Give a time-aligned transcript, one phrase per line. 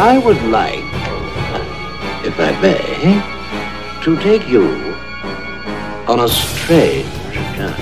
[0.00, 0.84] I would like,
[2.24, 3.20] if I may,
[4.04, 4.94] to take you
[6.06, 7.10] on a strange
[7.56, 7.74] journey.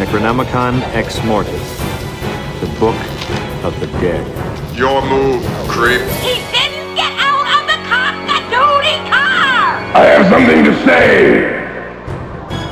[0.00, 1.52] Necronomicon Ex Mortis,
[2.62, 2.96] the Book
[3.62, 4.24] of the Dead.
[4.74, 6.00] Your move, creep.
[6.24, 9.92] He didn't get out of the cock-a-doodle car!
[10.00, 11.44] I have something to say.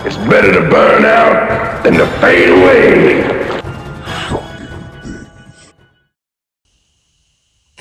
[0.06, 3.37] It's better to burn out than to fade away.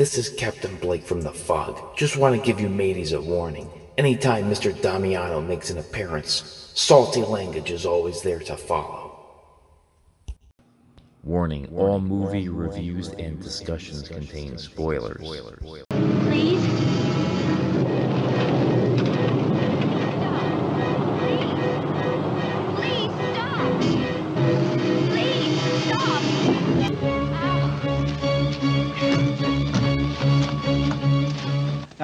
[0.07, 1.97] This is Captain Blake from the Fog.
[1.97, 3.69] Just want to give you mateys a warning.
[3.97, 4.71] Anytime Mr.
[4.81, 9.19] Damiano makes an appearance, salty language is always there to follow.
[11.25, 15.19] Warning, all movie reviews and discussions contain spoilers.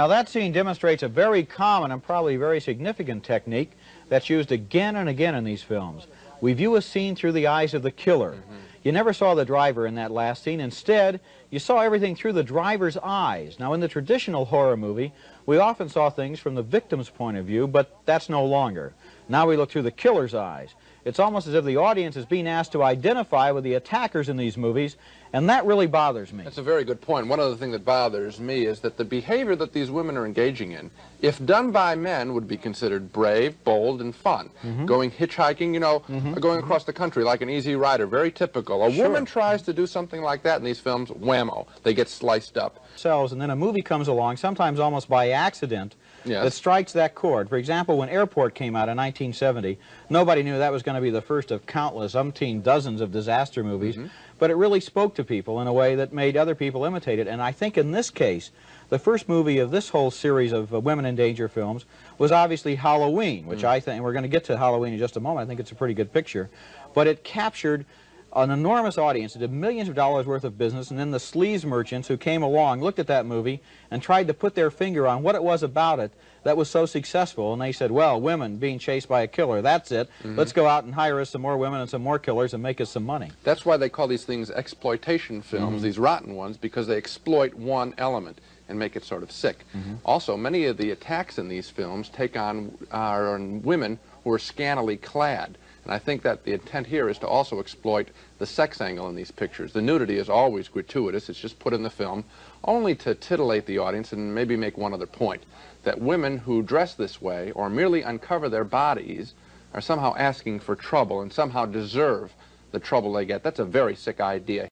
[0.04, 3.72] Now, that scene demonstrates a very common and probably very significant technique
[4.10, 6.08] that's used again and again in these films.
[6.42, 8.34] We view a scene through the eyes of the killer.
[8.34, 8.56] Mm-hmm.
[8.84, 10.60] You never saw the driver in that last scene.
[10.60, 13.56] Instead, you saw everything through the driver's eyes.
[13.60, 15.14] Now, in the traditional horror movie,
[15.46, 18.94] we often saw things from the victim's point of view, but that's no longer.
[19.30, 20.76] Now we look through the killer's eyes.
[21.06, 24.36] It's almost as if the audience is being asked to identify with the attackers in
[24.36, 24.98] these movies,
[25.34, 26.44] and that really bothers me.
[26.44, 27.28] That's a very good point.
[27.28, 30.72] One other thing that bothers me is that the behavior that these women are engaging
[30.72, 30.92] in,
[31.24, 34.50] if done by men, would be considered brave, bold, and fun.
[34.62, 34.86] Mm-hmm.
[34.86, 36.00] Going hitchhiking, you know,
[36.40, 38.84] going across the country like an easy rider, very typical.
[38.84, 42.58] A woman tries to do something like that in these films, whammo, they get sliced
[42.58, 42.86] up.
[43.32, 46.44] and then a movie comes along, sometimes almost by accident, Yes.
[46.44, 47.50] that strikes that chord.
[47.50, 49.78] For example, when Airport came out in 1970,
[50.10, 53.64] nobody knew that was going to be the first of countless, umpteen dozens of disaster
[53.64, 53.98] movies,
[54.40, 57.28] but it really spoke to people in a way that made other people imitate it.
[57.28, 58.52] And I think in this case,
[58.94, 61.84] the first movie of this whole series of uh, women in danger films
[62.20, 63.66] was obviously Halloween, which hmm.
[63.66, 65.60] I think, and we're going to get to Halloween in just a moment, I think
[65.60, 66.52] it's a pretty good picture,
[66.94, 67.88] but it captured
[68.36, 69.36] an enormous audience.
[69.36, 72.44] It did millions of dollars worth of business, and then the sleaze merchants who came
[72.44, 75.64] along looked at that movie and tried to put their finger on what it was
[75.64, 76.12] about it
[76.44, 77.52] that was so successful.
[77.52, 80.08] And they said, well, women being chased by a killer, that's it.
[80.22, 80.36] Hmm.
[80.36, 82.80] Let's go out and hire us some more women and some more killers and make
[82.80, 83.32] us some money.
[83.44, 85.84] That's why they call these things exploitation films, hmm.
[85.84, 89.66] these rotten ones, because they exploit one element and make it sort of sick.
[89.76, 89.96] Mm-hmm.
[90.06, 94.40] Also, many of the attacks in these films take on, are on women who are
[94.40, 95.58] scantily clad.
[95.84, 98.08] And I think that the intent here is to also exploit
[98.40, 99.74] the sex angle in these pictures.
[99.74, 101.28] The nudity is always gratuitous.
[101.28, 102.24] It's just put in the film
[102.64, 105.44] only to titillate the audience and maybe make one other point.
[105.84, 109.34] That women who dress this way or merely uncover their bodies
[109.74, 112.34] are somehow asking for trouble and somehow deserve
[112.72, 113.44] the trouble they get.
[113.44, 114.70] That's a very sick idea.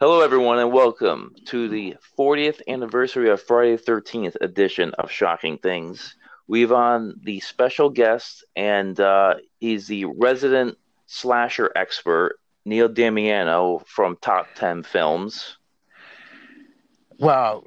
[0.00, 5.58] Hello, everyone, and welcome to the 40th anniversary of Friday the 13th edition of Shocking
[5.58, 6.14] Things.
[6.46, 14.16] We've on the special guest, and uh, he's the resident slasher expert, Neil Damiano from
[14.22, 15.56] Top 10 Films.
[17.18, 17.64] Wow,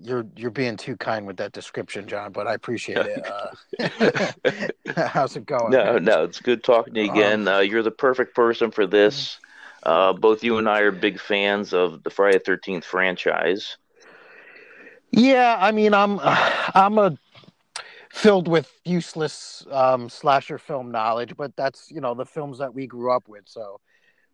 [0.00, 3.26] you're you're being too kind with that description, John, but I appreciate it.
[4.96, 5.70] Uh, how's it going?
[5.70, 6.04] No, man?
[6.04, 7.46] no, it's good talking to you again.
[7.46, 9.38] Uh, you're the perfect person for this.
[9.84, 13.76] Uh, both you and I are big fans of the Friday 13th franchise.
[15.10, 17.16] Yeah, I mean, I'm I'm a
[18.12, 22.86] filled with useless um, slasher film knowledge, but that's you know the films that we
[22.86, 23.44] grew up with.
[23.46, 23.80] So,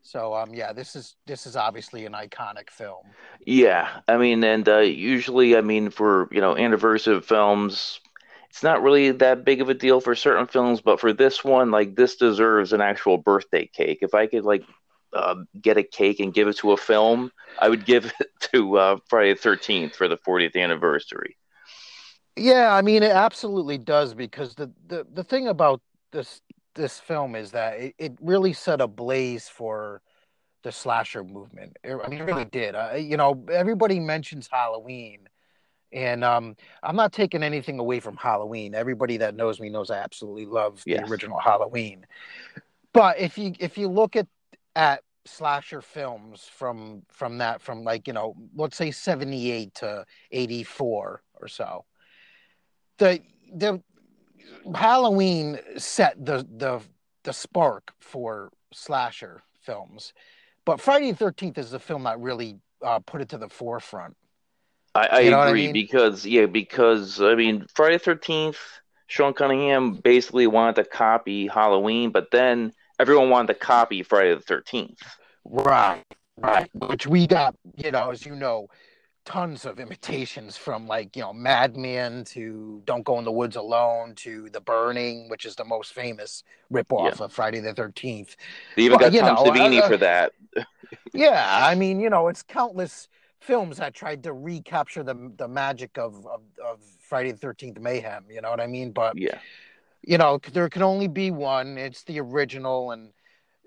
[0.03, 3.05] so um, yeah, this is this is obviously an iconic film.
[3.45, 8.01] Yeah, I mean, and uh, usually, I mean, for you know anniversary films,
[8.49, 11.71] it's not really that big of a deal for certain films, but for this one,
[11.71, 13.99] like this deserves an actual birthday cake.
[14.03, 14.63] If I could like
[15.13, 18.77] uh, get a cake and give it to a film, I would give it to
[18.79, 21.37] uh, Friday the Thirteenth for the 40th anniversary.
[22.37, 25.81] Yeah, I mean, it absolutely does because the the, the thing about
[26.13, 26.41] this
[26.75, 30.01] this film is that it, it really set a blaze for
[30.63, 31.77] the slasher movement.
[31.83, 32.75] It, I mean, it really did.
[32.75, 35.29] Uh, you know, everybody mentions Halloween,
[35.93, 38.75] and um, I'm not taking anything away from Halloween.
[38.75, 41.01] Everybody that knows me knows I absolutely love Yes.
[41.01, 42.07] the original Halloween.
[42.93, 44.27] But if you if you look at
[44.77, 51.23] at slasher films from from that from like you know let's say 78 to 84
[51.35, 51.85] or so
[52.99, 53.21] the
[53.53, 53.83] the
[54.75, 56.81] Halloween set the the
[57.25, 60.13] the spark for slasher films,
[60.65, 64.17] but Friday the Thirteenth is the film that really uh, put it to the forefront.
[64.95, 65.73] I, I You know what I agree mean?
[65.73, 68.59] because yeah, because I mean Friday the Thirteenth,
[69.07, 74.41] Sean Cunningham basically wanted to copy Halloween, but then everyone wanted to copy Friday the
[74.43, 75.01] Thirteenth.
[75.45, 76.05] Right,
[76.37, 76.71] right.
[76.75, 78.69] Which we got, you know, as you know,
[79.25, 84.15] tons of imitations from like you know Madman to Don't Go in the Woods Alone
[84.17, 87.25] to The Burning, which is the most famous ripoff Yeah.
[87.25, 88.37] of Friday the Thirteenth.
[88.77, 90.33] They even Well, got Tom know, Savini uh, for that.
[91.13, 93.09] Yeah, I mean, you know, it's countless
[93.41, 98.25] films that tried to recapture the the magic of of, of Friday the Thirteenth mayhem.
[98.31, 98.93] You know what I mean?
[98.93, 99.39] But Yeah.
[100.03, 101.79] You know, there can only be one.
[101.79, 103.13] It's the original, and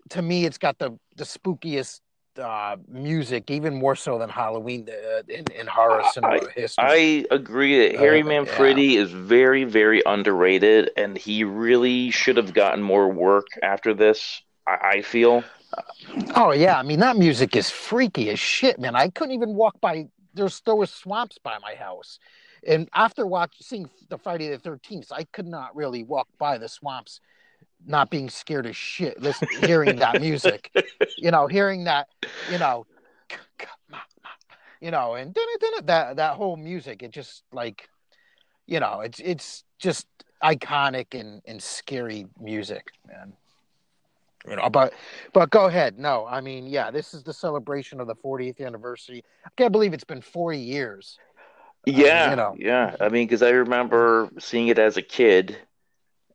[0.10, 2.02] to me, it's got the the spookiest
[2.40, 6.86] uh, music, even more so than Halloween uh, in, in horror cinema history.
[6.86, 12.54] I agree that Harry Uh, Manfredini is very, very underrated, and he really should have
[12.54, 14.42] gotten more work after this.
[14.68, 15.44] I, I feel.
[16.36, 18.96] Oh yeah, I mean that music is freaky as shit, man.
[18.96, 20.08] I couldn't even walk by.
[20.34, 22.18] There's there was swamps by my house,
[22.68, 26.70] and after watching seeing the Friday the Thirteenth, I could not really walk by the
[26.70, 27.20] swamps,
[27.86, 29.22] not being scared as shit.
[29.22, 30.72] Listen, hearing that music,
[31.18, 32.08] you know, hearing that,
[32.52, 32.86] you know,
[34.82, 35.36] you know, and
[35.86, 37.90] that that whole music, it just like,
[38.68, 40.08] you know, it's it's just
[40.44, 43.34] iconic and and scary music, man.
[44.48, 44.94] You know but
[45.32, 45.98] but go ahead.
[45.98, 49.24] No i mean yeah this is the celebration of the 40th anniversary.
[49.46, 51.18] I can't believe it's been 40 years
[51.86, 52.58] Yeah, you know.
[52.58, 52.96] yeah.
[53.00, 55.58] I mean, because I remember seeing it as a kid,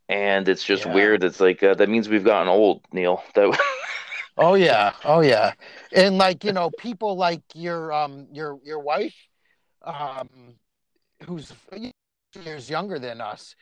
[0.08, 0.92] and it's just Yeah.
[0.92, 1.24] weird.
[1.24, 3.22] It's like uh, that means we've gotten old, Neil.
[3.34, 3.58] That
[4.36, 5.52] oh yeah oh yeah
[5.92, 9.16] and like you know people like your um your your wife
[9.84, 10.28] um
[11.24, 11.52] who's
[12.34, 13.54] years younger than us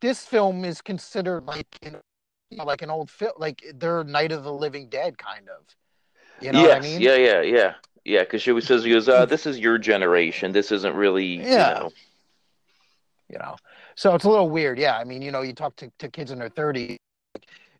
[0.00, 4.44] this film is considered like you know, like an old film like they're night of
[4.44, 5.64] the living dead kind of
[6.40, 7.74] you know yes, what i mean yeah, yeah, yeah,
[8.04, 8.20] yeah.
[8.20, 10.52] Because she always says, "He goes, uh, this is your generation.
[10.52, 11.68] This isn't really, Yeah.
[11.68, 11.90] you know."
[13.28, 13.56] you know
[13.94, 16.30] so it's a little weird yeah i mean you know you talk to, to kids
[16.32, 16.96] in their 30s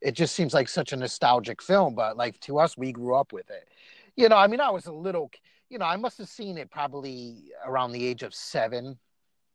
[0.00, 3.34] it just seems like such a nostalgic film but like to us we grew up
[3.34, 3.68] with it
[4.16, 5.30] you know i mean i was a little
[5.68, 8.96] you know i must have seen it probably around the age of seven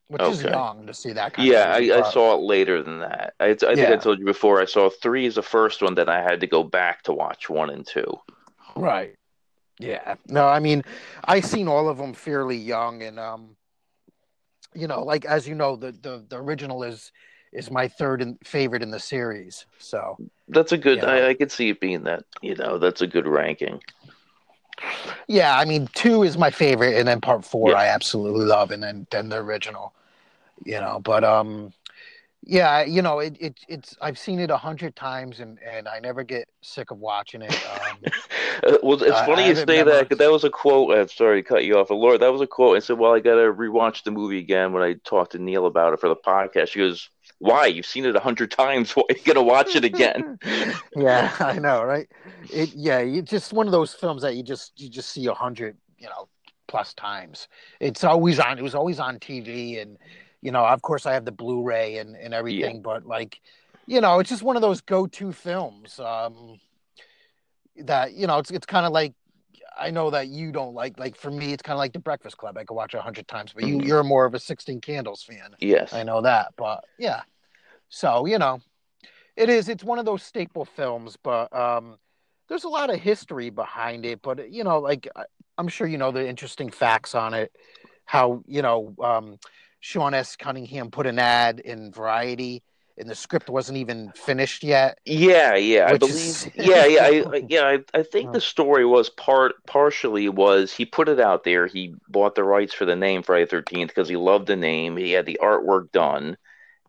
[0.10, 3.00] which is young to see that kind Yeah, of I, I saw it later than
[3.00, 3.34] that.
[3.40, 4.62] I, I think I told you before.
[4.62, 7.50] I saw three as the first one, then I had to go back to watch
[7.50, 8.18] one and two.
[8.78, 9.16] Right.
[9.80, 10.16] Yeah.
[10.28, 10.84] No, I mean,
[11.24, 13.56] I seen all of them fairly young, and um,
[14.74, 17.12] you know, like as you know, the the, the original is
[17.54, 19.66] is my third and favorite in the series.
[19.78, 21.00] So That's a good.
[21.00, 21.06] Yeah.
[21.06, 22.24] I, I could see it being that.
[22.42, 23.82] You know, that's a good ranking.
[25.28, 27.78] yeah, I mean, two is my favorite, and then part four Yeah.
[27.78, 29.94] I absolutely love, and then then the original.
[30.66, 31.72] You know, but um,
[32.50, 36.00] yeah, you know, it, it it's I've seen it a hundred times, and and I
[36.00, 37.52] never get sick of watching it.
[37.54, 37.98] Um,
[38.84, 40.10] well, it's funny you say that.
[40.10, 40.98] 'cause that was a quote.
[40.98, 42.78] I'm sorry to cut you off, but Laura, that was a quote.
[42.78, 45.66] I said, "Well, I got to rewatch the movie again." When I talked to Neil
[45.66, 47.10] about it for the podcast, she goes,
[47.40, 47.66] "Why?
[47.66, 48.92] You've seen it a hundred times.
[48.96, 50.40] Why are you gonna watch it again?"
[50.96, 52.08] yeah, I know, right?
[52.50, 55.34] It yeah, you just one of those films that you just you just see a
[55.34, 56.30] hundred, you know,
[56.68, 57.50] plus times.
[57.82, 58.58] It's always on.
[58.58, 59.98] It was always on TV, and
[60.42, 62.82] you know, of course, I have the Blu-ray and and everything.
[62.82, 63.40] But like,
[63.86, 66.00] you know, it's just one of those go-to films.
[66.00, 66.60] Um,
[67.78, 69.14] that you know, it's it's kind of like.
[69.80, 72.36] I know that you don't like like for me it's kind of like the Breakfast
[72.36, 72.58] Club.
[72.58, 73.86] I could watch it a hundred times, but you Mhm.
[73.86, 75.56] you're more of a Sixteen Candles fan.
[75.60, 75.94] yes.
[75.94, 77.22] I know that, but yeah.
[77.90, 78.60] So you know,
[79.36, 79.70] it is.
[79.70, 81.98] It's one of those staple films, but um,
[82.50, 84.24] there's a lot of history behind it.
[84.24, 85.26] But you know, like I-
[85.60, 87.52] I'm sure you know the interesting facts on it.
[88.06, 89.38] How you know um,
[89.80, 90.36] Sean S.
[90.36, 92.64] Cunningham put an ad in Variety,
[92.98, 94.98] and the script wasn't even finished yet.
[95.06, 96.16] Yeah, yeah, I believe.
[96.16, 97.62] is- yeah, yeah, I, I, yeah.
[97.64, 98.34] I, I think Oh.
[98.34, 101.68] the story was part partially was he put it out there.
[101.68, 104.98] He bought the rights for the name Friday Thirteenth because he loved the name.
[104.98, 106.38] He had the artwork done,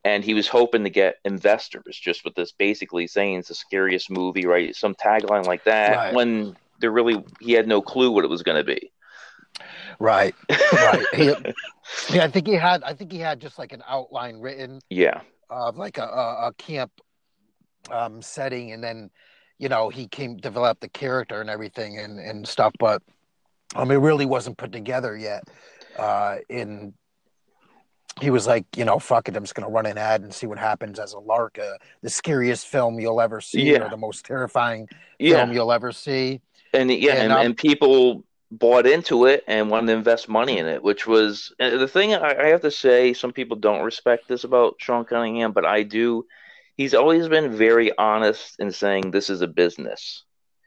[0.05, 4.11] and he was hoping to get investors just with this basically saying it's the scariest
[4.11, 4.75] movie, right?
[4.75, 5.97] Some tagline like that.
[5.97, 6.15] Right.
[6.15, 8.91] When there really he had no clue what it was going to be.
[9.99, 10.35] Right,
[10.73, 11.05] right.
[11.15, 11.25] He-
[12.15, 12.83] yeah, I think he had.
[12.85, 14.81] I think he had just like an outline written.
[14.91, 16.93] Yeah, of like a, a, a camp
[17.91, 19.11] um, setting, and then
[19.59, 22.73] you know he came developed the character and everything and, and stuff.
[22.79, 23.03] But
[23.75, 25.45] um, it really wasn't put together yet.
[25.99, 26.95] Uh, in
[28.21, 30.47] he was like, you know, fuck it, I'm just gonna run an ad and see
[30.47, 31.59] what happens as a lark.
[31.59, 33.85] Uh, the scariest film you'll ever see, Yeah.
[33.87, 34.89] or the most terrifying
[35.19, 36.41] yeah, film you'll ever see.
[36.73, 40.59] and yeah, And, and, um, and people bought into it and wanted to invest money
[40.59, 42.15] in it, which was the thing.
[42.15, 45.83] I, I have to say, some people don't respect this about Sean Cunningham, but I
[45.83, 46.25] do.
[46.77, 50.25] He's always been very honest in saying this is a business.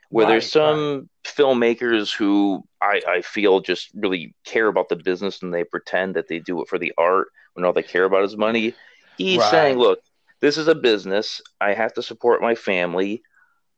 [0.09, 5.41] Where Right, there's some filmmakers who I, I feel just really care about the business
[5.41, 8.23] and they pretend that they do it for the art when all they care about
[8.25, 8.75] is money.
[9.17, 9.47] He's Right.
[9.47, 9.99] saying, look,
[10.41, 11.41] this is a business.
[11.61, 13.23] I have to support my family.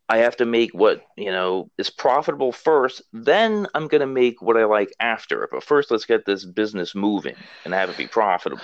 [0.10, 3.02] I have to make what you know is profitable first.
[3.14, 5.48] Then I'm going to make what I like after.
[5.52, 8.64] But first, let's get this business moving and have it be profitable.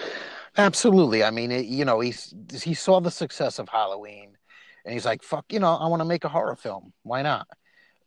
[0.57, 1.23] Absolutely.
[1.23, 4.37] I mean, it, you know, he's he saw the success of Halloween,
[4.83, 6.93] and he's like, "Fuck, you know, I want to make a horror film.
[7.03, 7.47] Why not?"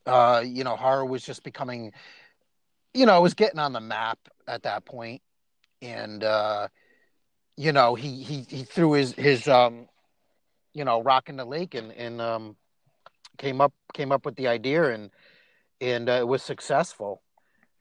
[0.05, 1.93] Uh, you know, horror was just becoming,
[2.93, 5.23] you know, it was getting on the map at that point,
[5.81, 6.69] and uh,
[7.57, 9.89] you know, he he he threw his his um,
[10.75, 12.57] you know, rock in the lake and and um,
[13.43, 15.11] came up came up with the idea and
[15.81, 17.23] and uh, it was successful.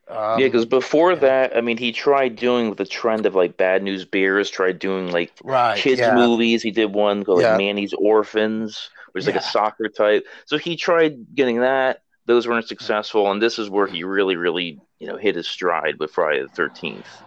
[0.09, 3.83] Um, yeah, because before that, I mean, he tried doing the trend of like Bad
[3.83, 6.09] News Bears, tried doing like Right, kids yeah.
[6.09, 6.63] movies.
[6.63, 7.47] He did one called Yeah.
[7.47, 10.25] like Manny's Orphans, which is like a soccer type.
[10.45, 12.01] So he tried getting that.
[12.27, 15.95] Those weren't successful, and this is where he really, really, you know, hit his stride
[15.99, 17.23] with Friday the Thirteenth.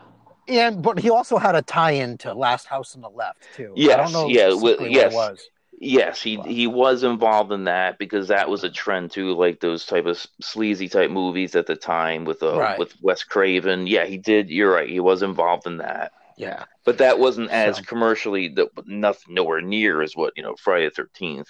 [0.46, 3.80] and but he also had a tie-in to Last House on the Left too.
[3.86, 5.50] I Yes, don't know yeah, specifically yes.
[5.78, 6.00] What it was.
[6.00, 9.86] Yes, he he was involved in that because that was a trend too, like those
[9.86, 12.78] type of sleazy type movies at the time with uh, Right.
[12.78, 13.86] with Wes Craven.
[13.86, 14.50] Yeah, he did.
[14.50, 14.88] You're right.
[14.88, 16.12] He was involved in that.
[16.36, 16.64] Yeah.
[16.84, 20.86] But that wasn't as So- commercially, the, nothing, nowhere near as what you know Friday
[20.86, 21.48] the Thirteenth.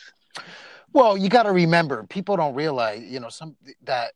[0.93, 4.13] Well, you got to remember, people don't realize, you know, some that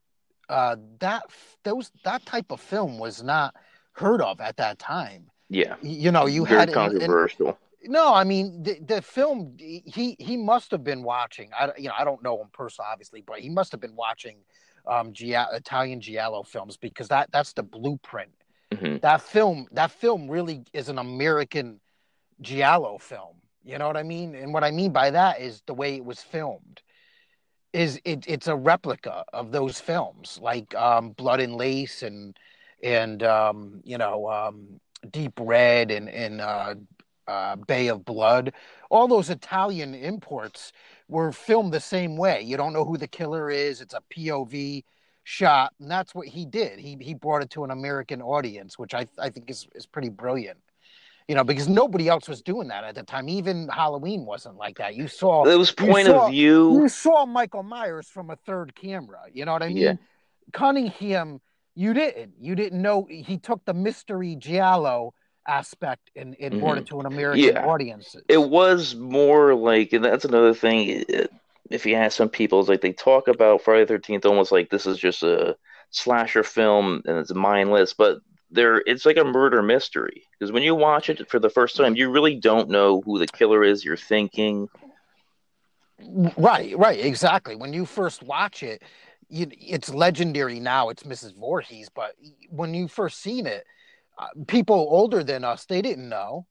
[0.48, 1.24] uh, that
[1.64, 3.54] those that type of film was not
[3.92, 5.30] heard of at that time.
[5.50, 7.58] Yeah, You know, you very had and- and- controversial.
[7.88, 9.56] No, I mean the, the film.
[9.58, 11.50] He he must have been watching.
[11.58, 14.36] I you know I don't know him personally, obviously, but he must have been watching
[14.86, 18.30] um, Gia- Italian giallo films because that that's the blueprint.
[18.72, 19.00] Mhm.
[19.00, 21.80] That film that film really is an American
[22.40, 23.36] giallo film.
[23.64, 24.34] You know what I mean?
[24.34, 26.82] And what I mean by that is the way it was filmed.
[27.72, 28.24] Is it?
[28.26, 32.36] It's a replica of those films, like um, Blood and Lace and
[32.82, 34.80] and um, you know um,
[35.10, 36.74] Deep Red and and uh,
[37.28, 38.52] uh, Bay of Blood.
[38.90, 40.72] All those Italian imports
[41.08, 42.42] were filmed the same way.
[42.42, 43.80] You don't know who the killer is.
[43.80, 44.82] It's a POV
[45.24, 46.78] shot, and that's what he did.
[46.78, 50.08] He he brought it to an American audience, which I I think is is pretty
[50.08, 50.58] brilliant.
[51.28, 53.28] You know, because nobody else was doing that at the time.
[53.28, 54.94] Even Halloween wasn't like that.
[54.94, 56.80] You saw It was point saw- of view.
[56.80, 59.20] You saw Michael Myers from a third camera.
[59.30, 59.76] You know what I mean?
[59.76, 59.94] Yeah.
[60.54, 61.40] Cunningham,
[61.74, 62.32] you didn't.
[62.40, 65.12] You didn't know he took the mystery giallo
[65.48, 66.82] aspect and, and brought Mhm.
[66.82, 67.66] it to an American Yeah.
[67.66, 68.14] audience.
[68.28, 71.04] It was more like, and that's another thing.
[71.08, 71.30] it-
[71.70, 74.70] If you ask some people, it's like they talk about Friday the Thirteenth almost like
[74.70, 75.54] this is just a
[75.90, 80.74] slasher film and it's mindless, but there it's like a murder mystery because when you
[80.74, 83.84] watch it for the first time, you really don't know who the killer is.
[83.84, 84.68] You're thinking,
[86.38, 87.54] Right, right, exactly.
[87.56, 88.82] When you first watch it,
[89.28, 90.88] you, it's legendary now.
[90.88, 91.34] It's Mrs.
[91.34, 92.14] Voorhees, but
[92.50, 93.66] when you first seen it,
[94.46, 96.46] people older than us they didn't know.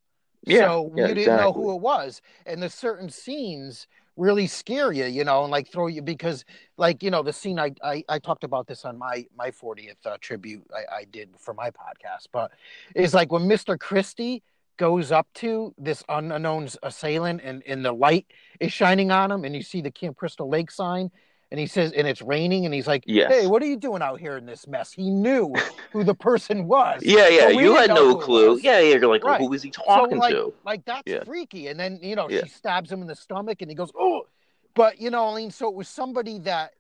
[0.46, 4.92] Yeah, so yeah, you didn't know who it was, and the certain scenes really scare
[4.92, 6.44] you, you know, and like throw you because,
[6.78, 10.06] like you know, the scene I I, I talked about this on my my 40th
[10.06, 12.52] uh, tribute I, I did for my podcast, but
[12.96, 14.44] it's like when Mister Christie
[14.78, 18.28] goes up to this unknown assailant and, and the light
[18.60, 21.10] is shining on him and you see the Camp Crystal Lake sign
[21.52, 23.32] and he says and it's raining and he's like Yes.
[23.32, 25.54] hey what are you doing out here in this mess he knew
[25.92, 28.60] who the person was yeah, yeah, we you had no clue.
[28.62, 29.42] Yeah, yeah, you're like, oh, Right.
[29.42, 30.54] who is he so talking like, to?
[30.66, 31.24] like that's Yeah.
[31.24, 32.42] freaky and then you know Yeah.
[32.44, 34.28] she stabs him in the stomach and he goes oh
[34.74, 36.72] but you know I mean so it was somebody that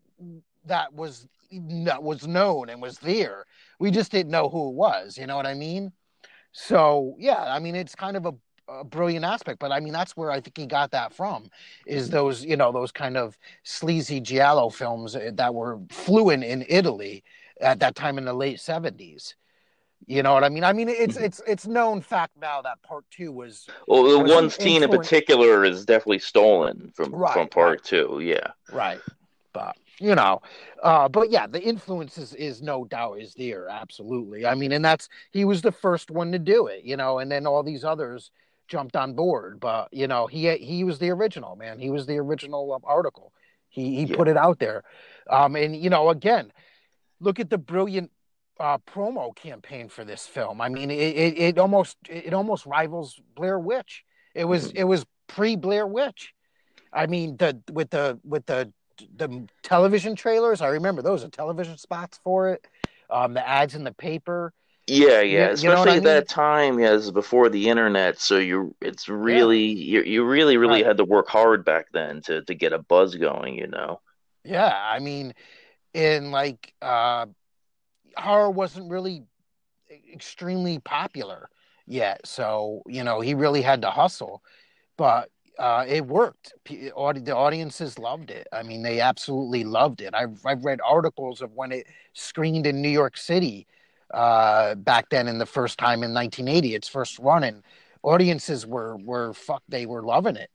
[0.66, 3.46] that was that was known and was there
[3.80, 5.92] we just didn't know who it was you know what I mean
[6.52, 8.34] so yeah, I mean it's kind of a,
[8.70, 11.50] a brilliant aspect, but I mean that's where I think he got that from,
[11.86, 16.66] is those you know those kind of sleazy giallo films uh, that were fluent in
[16.68, 17.24] Italy
[17.62, 19.36] at that time in the late seventies.
[20.06, 20.64] You know what I mean?
[20.64, 24.32] I mean it's it's it's known fact now that part two was Well, the was
[24.32, 28.20] one scene in particular is definitely stolen from Right, from part two.
[28.22, 28.52] Yeah.
[28.72, 29.00] right,
[29.54, 30.42] but you know,
[30.84, 34.46] uh, but yeah, the influence is, is no doubt is there absolutely.
[34.46, 37.32] I mean, and that's he was the first one to do it, you know, and
[37.32, 38.30] then all these others
[38.68, 41.80] jumped on board, but you know, he he was the original man.
[41.80, 43.34] He was the original um, article.
[43.70, 44.16] He he Yeah.
[44.18, 44.84] put it out there,
[45.30, 46.52] um, and you know, again,
[47.20, 48.12] look at the brilliant
[48.60, 50.62] uh, promo campaign for this film.
[50.62, 54.04] I mean, it, it, it almost it almost rivals Blair Witch.
[54.34, 56.34] It was it was pre Blair Witch.
[56.94, 58.72] I mean, the with the with the
[59.16, 60.62] the television trailers.
[60.62, 62.66] I remember those are television spots for it.
[63.10, 64.54] Um, the ads in the paper.
[64.88, 65.51] Yeah, You- yeah.
[65.51, 68.74] you know Especially I at that time, yeah, this is before the internet, so you
[68.82, 70.86] it's really you you really really Right.
[70.86, 74.01] had to work hard back then to to get a buzz going, you know.
[74.44, 75.34] Yeah, I mean,
[75.94, 77.27] in like uh,
[78.17, 79.24] horror wasn't really
[80.13, 81.50] extremely popular
[81.88, 84.44] yet, so you know he really had to hustle.
[84.98, 86.53] But uh, it worked.
[86.65, 88.48] P- the audiences loved it.
[88.53, 90.15] I mean, they absolutely loved it.
[90.15, 93.67] I've I've read articles of when it screened in New York City
[94.14, 97.64] uh, back then in the first time in 1980, its first run, and
[98.04, 100.50] audiences were were fuck, they were loving it.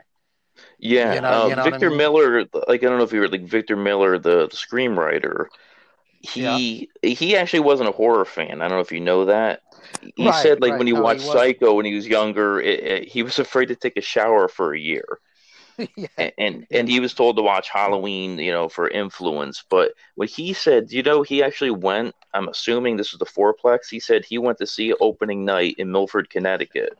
[0.78, 1.98] Yeah, You know- uh, you know what I Victor mean?
[1.98, 2.42] Miller.
[2.68, 5.46] Like I don't know if you were like Victor Miller, the, the screenwriter.
[6.20, 8.62] He he actually wasn't a horror fan.
[8.62, 9.62] I don't know if you know that.
[10.16, 10.78] He Right, said like right.
[10.78, 11.58] when he No, watched wasn't.
[11.62, 14.74] Psycho when he was younger, it, it, he was afraid to take a shower for
[14.74, 15.04] a year.
[15.96, 16.08] yeah.
[16.18, 19.64] and, and and he was told to watch Halloween, you know, for influence.
[19.68, 22.14] But what he said, you know, he actually went.
[22.34, 23.88] I'm assuming this is the fourplex.
[23.90, 26.96] He said he went to see opening night in Milford, Connecticut.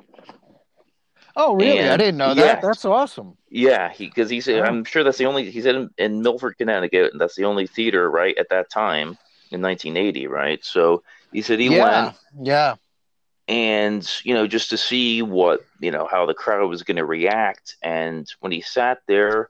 [1.35, 1.89] Oh, really?
[1.89, 2.43] I didn't know yeah.
[2.43, 2.63] that.
[2.63, 3.37] That's awesome.
[3.49, 4.65] Yeah, he because he said Oh.
[4.65, 7.67] I'm sure that's the only he said in, in Milford, Connecticut, and that's the only
[7.67, 9.17] theater right at that time
[9.51, 10.63] in 1980, right?
[10.65, 12.05] So he said he yeah.
[12.05, 12.75] went Yeah.
[13.49, 17.05] and you know just to see what you know how the crowd was going to
[17.07, 19.49] react and when he sat there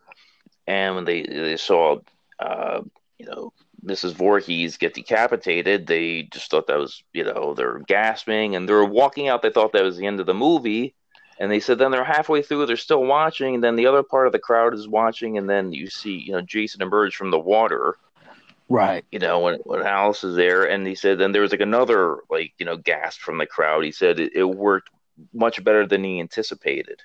[0.67, 1.99] and when they they saw
[2.39, 2.81] uh
[3.19, 3.53] you know
[3.85, 8.73] mrs Voorhees get decapitated they just thought that was you know they're gasping and they
[8.73, 10.95] were walking out they thought that was the end of the movie
[11.41, 14.27] and they said then they're halfway through they're still watching and then the other part
[14.27, 17.39] of the crowd is watching and then you see you know jason emerge from the
[17.39, 17.97] water
[18.73, 19.05] Right.
[19.13, 22.21] you know, when when Alice is there, and he said, then there was like another
[22.31, 23.85] like you know gasp from the crowd.
[23.85, 24.89] He said it, it worked
[25.33, 27.01] much better than he anticipated.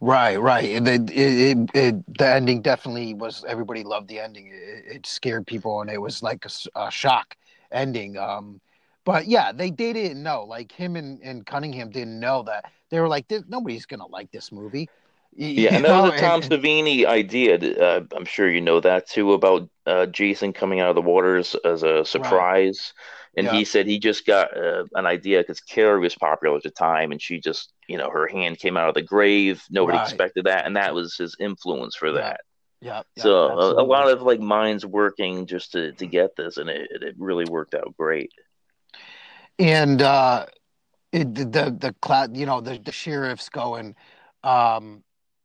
[0.00, 0.70] Right, right.
[0.76, 3.44] And it, it, it, the ending definitely was.
[3.48, 4.48] Everybody loved the ending.
[4.48, 6.44] It, it scared people, and it was like
[6.76, 7.36] a shock
[7.72, 8.16] ending.
[8.16, 8.60] Um,
[9.04, 10.44] but yeah, they they didn't know.
[10.44, 12.66] Like him and, and Cunningham didn't know that.
[12.90, 14.88] They were like, nobody's gonna like this movie.
[15.36, 17.56] Y- Yeah, you and that was a Tom and- Savini idea.
[17.56, 21.56] Uh, I'm sure you know that too about uh, Jason coming out of the waters
[21.64, 22.92] as a surprise.
[23.36, 23.52] And Yeah.
[23.52, 27.12] he said he just got uh, an idea because Carrie was popular at the time,
[27.12, 29.62] and she just, you know, her hand came out of the grave.
[29.70, 29.98] Nobody Right.
[29.98, 32.40] expected that, and that was his influence for that.
[32.80, 36.56] yeah, yeah, so a, a lot of like minds working just to, to get this,
[36.58, 38.30] and it, it really worked out great.
[39.58, 40.46] and uh
[41.12, 43.94] it, the the, the cloud you know the, the sheriff's going
[44.44, 45.02] um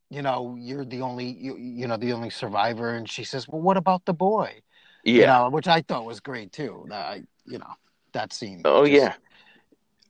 [0.09, 3.61] you know you're the only you, you know the only survivor and she says well
[3.61, 4.61] what about the boy
[5.03, 5.13] Yeah.
[5.21, 7.73] you know which i thought was great too that I, you know
[8.13, 9.13] that scene Oh just- yeah.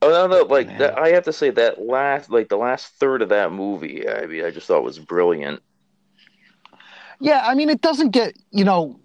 [0.01, 0.79] Oh no, no, like Man.
[0.79, 4.25] that, I have to say that last, like the last third of that movie, I
[4.25, 5.61] mean, I just thought was brilliant.
[7.21, 8.99] yeah i mean it doesn't get you know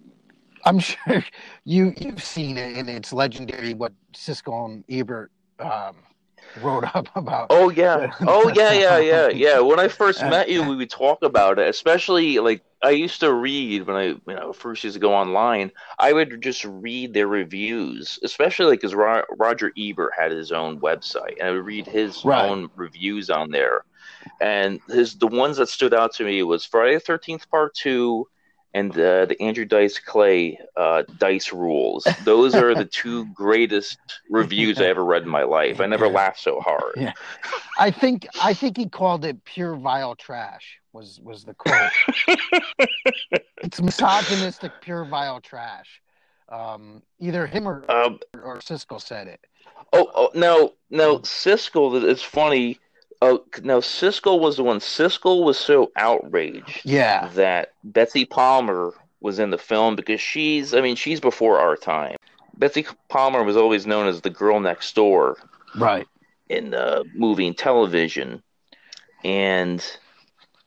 [0.65, 1.23] i'm sure
[1.63, 5.95] you you've seen it and it's legendary what siskel and ebert um
[6.61, 9.59] wrote up about Oh yeah, oh yeah, yeah, yeah, yeah.
[9.59, 11.67] When I first Uh, met you, we would talk about it.
[11.69, 15.71] Especially like I used to read when I, you know, first used to go online.
[15.97, 20.79] I would just read their reviews, especially like because Ro- Roger Ebert had his own
[20.79, 22.49] website, and I would read his Right.
[22.49, 23.83] own reviews on there.
[24.41, 28.27] And his the ones that stood out to me was Friday the Thirteenth Part Two,
[28.73, 32.07] and uh, the Andrew Dice Clay uh, Dice Rules.
[32.23, 33.97] Those are the two greatest
[34.29, 35.81] reviews I ever read in my life.
[35.81, 36.93] I never laughed so hard.
[36.95, 37.13] Yeah.
[37.77, 41.91] I think I think he called it pure vile trash was was the quote.
[43.61, 46.01] it's misogynistic pure vile trash.
[46.49, 49.39] Um, either him or, Um, or Siskel said it.
[49.93, 52.03] Oh, oh no, no, Siskel.
[52.03, 52.79] It's funny.
[53.21, 54.79] Oh, no, Siskel was the one.
[54.79, 57.27] Siskel was so outraged Yeah.
[57.35, 62.15] that Betsy Palmer was in the film because she's, I mean, she's before our time.
[62.57, 65.35] Betsy Palmer was always known as the girl next door
[65.75, 66.07] Right.
[66.47, 68.41] in uh, movie and television,
[69.23, 69.85] and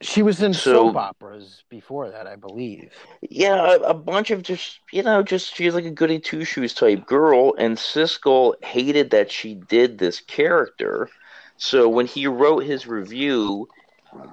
[0.03, 2.93] She was in So- soap operas before that, I believe.
[3.23, 6.75] yeah, a, a bunch of just you know, just she's like a goody two shoes
[6.75, 11.09] type girl, and Siskel hated that she did this character.
[11.57, 13.69] So when he wrote his review,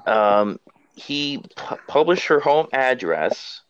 [0.08, 0.60] um,
[0.96, 3.62] he pu- published her home address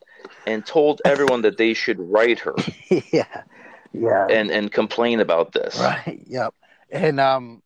[0.48, 2.56] and told everyone that they should write her
[3.12, 3.44] yeah.
[3.92, 4.28] Yeah.
[4.30, 5.78] and and complain about this.
[5.80, 6.22] Right.
[6.28, 6.54] Yep.
[6.92, 7.62] And um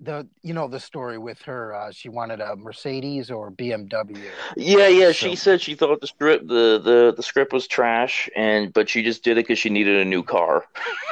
[0.00, 4.16] the you know the story with her uh she wanted a Mercedes or BMW.
[4.56, 5.06] Yeah, yeah.
[5.06, 8.88] So- She said she thought the script the, the the script was trash, and but
[8.88, 10.64] she just did it because she needed a new car.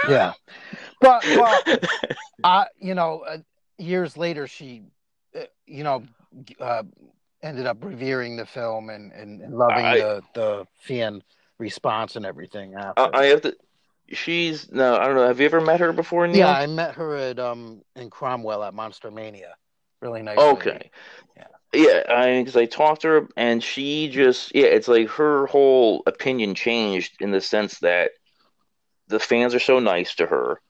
[0.09, 0.35] Yeah.
[1.01, 1.91] But but
[2.45, 3.39] uh you know uh,
[3.79, 4.83] years later she
[5.37, 6.05] uh, you know
[6.61, 6.83] uh
[7.43, 11.23] ended up revering the film and and, and loving I- the the fan
[11.59, 13.15] response and everything after.
[13.17, 13.57] I, I have to.
[14.13, 15.27] She's no, I don't know.
[15.27, 16.49] Have you ever met her before, Neil?
[16.49, 19.57] yeah, I met her at um in Cromwell at Monster Mania.
[20.01, 20.39] Really nice.
[20.39, 20.57] lady.
[20.59, 20.91] Okay.
[21.37, 25.47] Yeah, Yeah, I because I talked to her and she just yeah, it's like her
[25.47, 28.13] whole opinion changed in the sense that
[29.09, 30.61] the fans are so nice to her,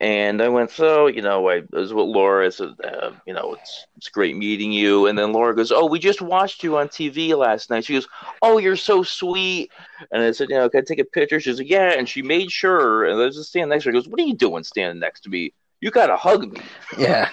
[0.00, 2.46] And I went, so you know, I was with Laura.
[2.46, 5.06] I said, uh, you know, it's it's great meeting you.
[5.06, 7.84] And then Laura goes, oh, we just watched you on TV last night.
[7.84, 8.06] She goes,
[8.40, 9.72] oh, you're so sweet.
[10.12, 11.40] And I said, you know, can I take a picture?
[11.40, 11.94] She said, yeah.
[11.98, 13.06] And she made sure.
[13.06, 13.92] And I was just standing next to her.
[13.92, 15.52] She goes, what are you doing standing next to me?
[15.80, 16.60] You gotta hug me.
[16.96, 17.30] Yeah.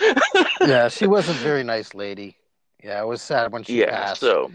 [0.60, 2.36] yeah, she was a very nice lady.
[2.82, 3.90] Yeah, it was sad when she yeah.
[3.90, 4.20] passed.
[4.20, 4.50] So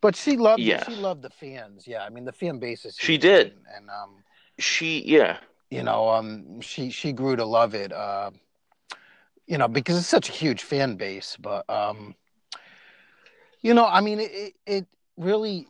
[0.00, 0.84] But she loved Yeah.
[0.84, 1.86] she loved the fans.
[1.86, 3.48] Yeah, I mean the fan base is She did.
[3.48, 4.24] and, and um
[4.58, 5.38] she, yeah,
[5.70, 7.92] you know um she she grew to love it.
[7.92, 8.30] Uh,
[9.46, 11.36] you know because it's such a huge fan base.
[11.40, 12.14] But um,
[13.60, 15.66] you know I mean it it, really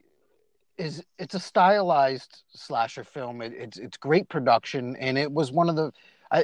[0.77, 3.41] is it's a stylized slasher film.
[3.41, 5.93] It, it's it's great production and it was one of the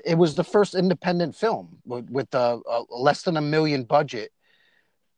[0.05, 4.33] it was the first independent film with, with a, a less than a million budget.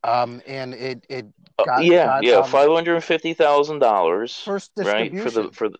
[0.03, 1.25] Um, and it it
[1.59, 4.37] Uh, got, yeah, got, yeah, um, five hundred fifty thousand dollars.
[4.37, 5.79] First right for the for the.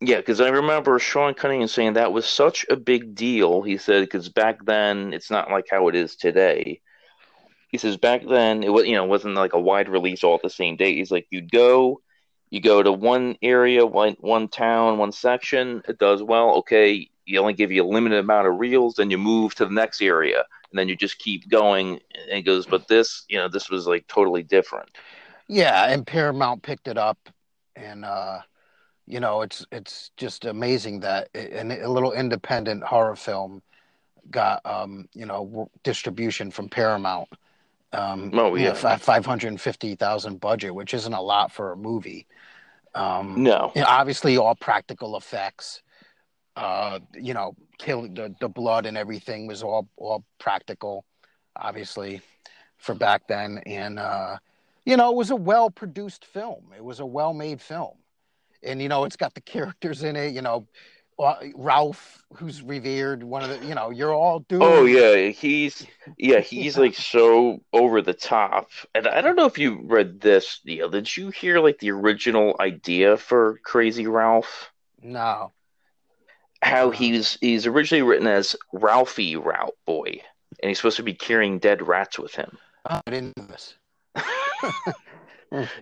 [0.00, 3.62] Yeah, because I remember Sean Cunningham saying that was such a big deal.
[3.62, 6.80] He said because back then it's not like how it is today.
[7.68, 10.42] He says back then it was you know wasn't like a wide release all at
[10.42, 10.94] the same day.
[10.94, 12.00] He's like you'd go,
[12.50, 15.82] you go to one area, one one town, one section.
[15.88, 16.56] It does well.
[16.56, 19.72] Okay, you only give you a limited amount of reels, then you move to the
[19.72, 22.00] next area, and then you just keep going.
[22.28, 24.90] And he goes, but this you know this was like totally different.
[25.48, 27.18] Yeah, and Paramount picked it up,
[27.76, 28.40] and uh,
[29.06, 33.62] you know it's it's just amazing that a, a little independent horror film
[34.30, 37.28] got um, you know distribution from Paramount.
[37.92, 38.72] Um, Oh, yeah.
[38.74, 42.26] five hundred and fifty thousand budget, which isn't a lot for a movie.
[42.94, 43.72] Um, No.
[43.74, 45.82] you know, obviously all practical effects.
[46.56, 51.04] Uh, you know, killing the, the blood and everything was all all practical,
[51.56, 52.20] obviously,
[52.78, 53.58] for back then.
[53.66, 54.38] And uh,
[54.84, 56.72] you know, it was a well produced film.
[56.76, 57.96] It was a well made film,
[58.64, 60.32] and you know, it's got the characters in it.
[60.32, 60.66] You know,
[61.18, 63.66] uh, Ralph, who's revered, one of the.
[63.66, 64.62] You know, you're all doing.
[64.62, 65.86] Oh yeah, he's
[66.18, 68.70] yeah, he's like so over the top.
[68.94, 70.90] And I don't know if you read this, Neil.
[70.90, 74.70] Did you hear like the original idea for Crazy Ralph?
[75.02, 75.52] No.
[76.62, 80.22] How he's he's originally written as Ralphie Route Boy,
[80.62, 82.56] and he's supposed to be carrying dead rats with him.
[82.88, 83.74] Oh, I didn't know this.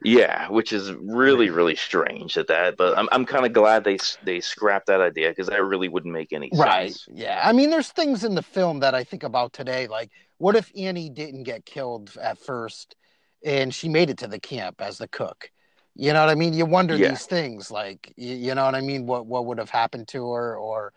[0.05, 2.77] Yeah, which is really really strange at that.
[2.77, 6.13] But I'm I'm kind of glad they they scrapped that idea because that really wouldn't
[6.13, 6.93] make any Right.
[6.93, 7.07] sense.
[7.11, 7.41] Yeah.
[7.43, 9.87] I mean, there's things in the film that I think about today.
[9.87, 12.97] Like, what if Annie didn't get killed at first
[13.45, 15.51] and she made it to the camp as the cook?
[15.95, 16.55] You know what I mean?
[16.55, 17.09] You wonder Yeah.
[17.11, 19.07] these things, like, you, you know what I mean?
[19.07, 20.93] What what would have happened to her, or,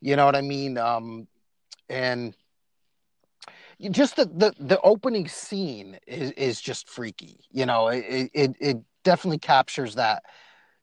[0.00, 0.76] you know what I mean?
[0.76, 1.28] Um,
[1.88, 2.34] and
[3.90, 7.40] just the, the the opening scene is is just freaky.
[7.50, 10.22] You know, it it it definitely captures that.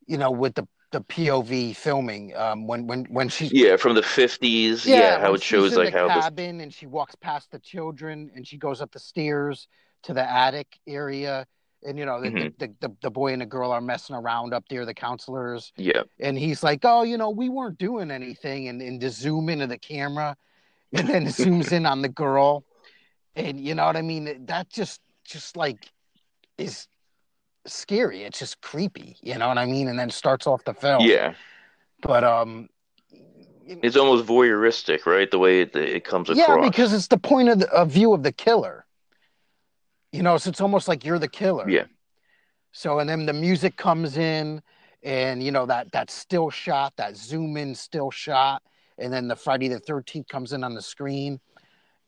[0.07, 4.01] You know, with the the POV filming, um, when when when she's Yeah, from the
[4.01, 4.85] 50s.
[4.85, 8.31] Yeah, how it shows like the how this cabin and she walks past the children
[8.35, 9.67] and she goes up the stairs
[10.03, 11.45] to the attic area
[11.83, 12.57] and you know the, Mhm.
[12.57, 16.03] the, the, the boy and the girl are messing around up there the counselors yeah.
[16.19, 19.67] and he's like oh you know we weren't doing anything and, and to zoom into
[19.67, 20.35] the camera
[20.93, 22.63] and then zooms in on the girl
[23.37, 25.91] and you know what i mean that just just like
[26.57, 26.87] is
[27.65, 31.01] scary it's just creepy you know what i mean and then starts off the film
[31.01, 31.33] Yeah.
[32.01, 32.69] but um
[33.67, 35.29] It's almost voyeuristic, right?
[35.29, 36.47] The way it, it comes across.
[36.47, 38.85] Yeah, because it's the point of the of view of the killer.
[40.13, 41.67] You know, so it's almost like you're the killer.
[41.69, 41.87] Yeah.
[42.71, 44.61] So and then the music comes in,
[45.03, 48.63] and you know that that still shot, that zoom in still shot,
[48.97, 51.39] and then the Friday the Thirteenth comes in on the screen,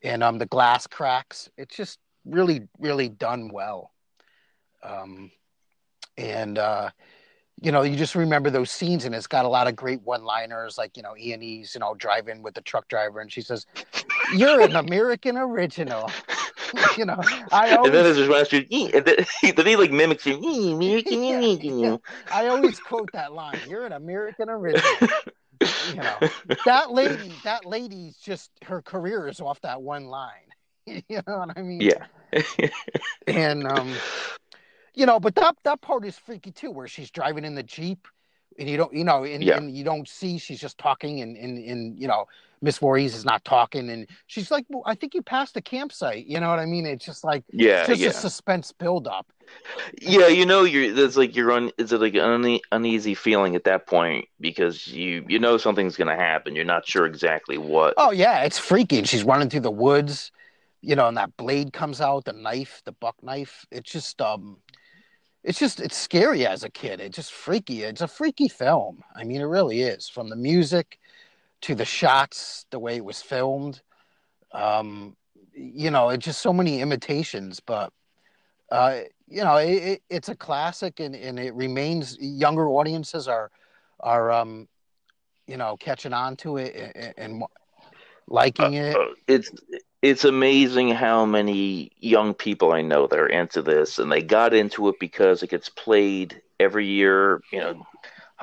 [0.02, 1.48] and um the glass cracks.
[1.56, 3.92] It's just really really done well.
[4.82, 5.30] Um,
[6.16, 6.90] and uh,
[7.60, 10.78] you know, you just remember those scenes, and it's got a lot of great one-liners,
[10.78, 13.66] like you know, Ian's, you know, driving with the truck driver, and she says,
[14.34, 16.10] "You're an American original."
[16.96, 17.20] you know,
[17.52, 18.66] I and then always, there's last and
[19.04, 20.42] then, then he like mimics him.
[20.42, 21.88] "Ee, American, Yeah, you yeah.
[21.90, 22.00] know.
[22.32, 23.60] I always quote that line.
[23.68, 25.08] You're an American original.
[25.60, 26.18] You know,
[26.64, 30.30] that lady, that lady's just her career is off that one line.
[30.86, 31.82] you know what I mean?
[31.82, 32.06] Yeah.
[33.26, 33.92] and um
[34.94, 38.06] you know but that that part is freaky too where she's driving in the jeep
[38.60, 39.56] and you don't you know and, Yeah.
[39.56, 42.26] and you don't see she's just talking and and, and you know
[42.62, 46.26] miss Voorhees is not talking and she's like well, i think you passed the campsite
[46.26, 48.10] you know what i mean it's just like Yeah, it's just yeah.
[48.10, 49.26] a suspense buildup
[50.00, 53.64] Yeah, you know, you're there's like you're un, it's like an une- uneasy feeling at
[53.64, 56.54] that point because you you know something's gonna happen.
[56.54, 57.94] You're not sure exactly what.
[57.96, 60.30] oh yeah it's freaky and she's running through the woods
[60.82, 64.56] you know and that blade comes out the knife the buck knife it's just um
[65.42, 69.24] it's just it's scary as a kid it's just freaky it's a freaky film i
[69.24, 70.98] mean it really is from the music
[71.62, 73.82] to the shots, the way it was filmed.
[74.52, 75.16] Um,
[75.54, 77.92] you know, it's just so many imitations, but
[78.70, 82.16] uh, you know, it, it, it's a classic, and, and it remains.
[82.20, 83.50] Younger audiences are
[84.00, 84.68] are um,
[85.46, 87.44] you know catching on to it and, and
[88.28, 88.96] liking it.
[88.96, 89.50] Uh, it's
[90.02, 94.54] it's amazing how many young people I know that are into this, and they got
[94.54, 97.42] into it because it gets played every year.
[97.52, 97.86] You know,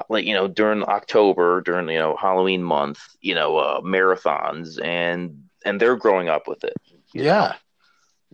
[0.09, 5.43] like you know during October, during you know Halloween month, you know uh, marathons, and
[5.65, 6.75] and they're growing up with it.
[7.13, 7.55] Yeah.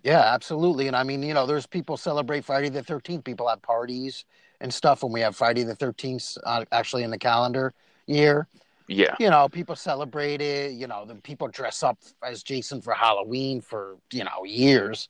[0.03, 0.87] Yeah, absolutely.
[0.87, 3.23] And I mean, you know, there's people celebrate Friday the 13th.
[3.23, 4.25] People have parties
[4.59, 7.73] and stuff when we have Friday the 13th uh, actually in the calendar
[8.05, 8.47] year.
[8.87, 9.15] Yeah.
[9.19, 10.73] You know, people celebrate it.
[10.73, 15.09] You know, the people dress up as Jason for Halloween for, you know, years.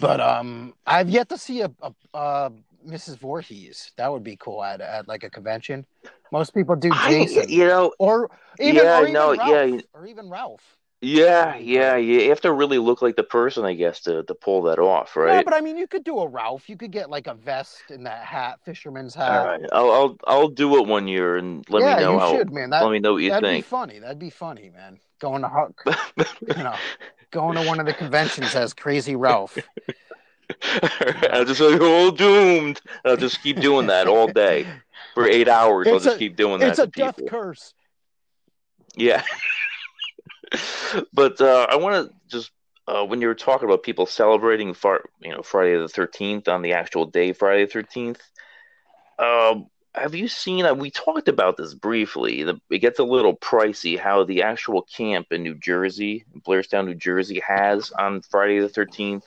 [0.00, 2.52] But um I've yet to see a, a, a
[2.86, 3.18] Mrs.
[3.18, 3.92] Voorhees.
[3.96, 5.84] That would be cool at, at like a convention.
[6.32, 7.42] Most people do Jason.
[7.42, 9.80] I, you know, or even, yeah, or even no, Ralph, yeah.
[9.92, 10.76] or even Ralph.
[11.02, 12.22] Yeah, yeah, yeah.
[12.22, 15.14] You have to really look like the person, I guess, to, to pull that off,
[15.14, 15.36] right?
[15.36, 16.68] Yeah, but I mean, you could do a Ralph.
[16.70, 19.30] You could get like a vest and that hat, fisherman's hat.
[19.40, 22.18] All right, I'll I'll I'll do it one year and let yeah, me know you
[22.18, 22.36] how.
[22.36, 22.70] should, man.
[22.70, 23.64] That, let me know what you that'd think.
[23.64, 23.98] be funny.
[23.98, 24.98] That'd be funny, man.
[25.18, 25.82] Going to Huck,
[26.16, 26.74] you know,
[27.30, 29.58] going to one of the conventions as Crazy Ralph.
[31.30, 32.80] I'll just like, all doomed.
[33.04, 34.66] I'll just keep doing that all day
[35.14, 35.86] for eight hours.
[35.88, 37.74] I'll just a- keep doing that It's a death curse.
[38.94, 39.22] Yeah.
[41.12, 42.50] but uh, I want to just
[42.88, 46.62] uh, when you were talking about people celebrating far, you know, Friday the Thirteenth on
[46.62, 48.22] the actual day, Friday the Thirteenth.
[49.18, 50.66] Um, have you seen?
[50.66, 52.42] Uh, we talked about this briefly.
[52.42, 53.98] The, it gets a little pricey.
[53.98, 59.26] How the actual camp in New Jersey, Blairstown, New Jersey, has on Friday the Thirteenth.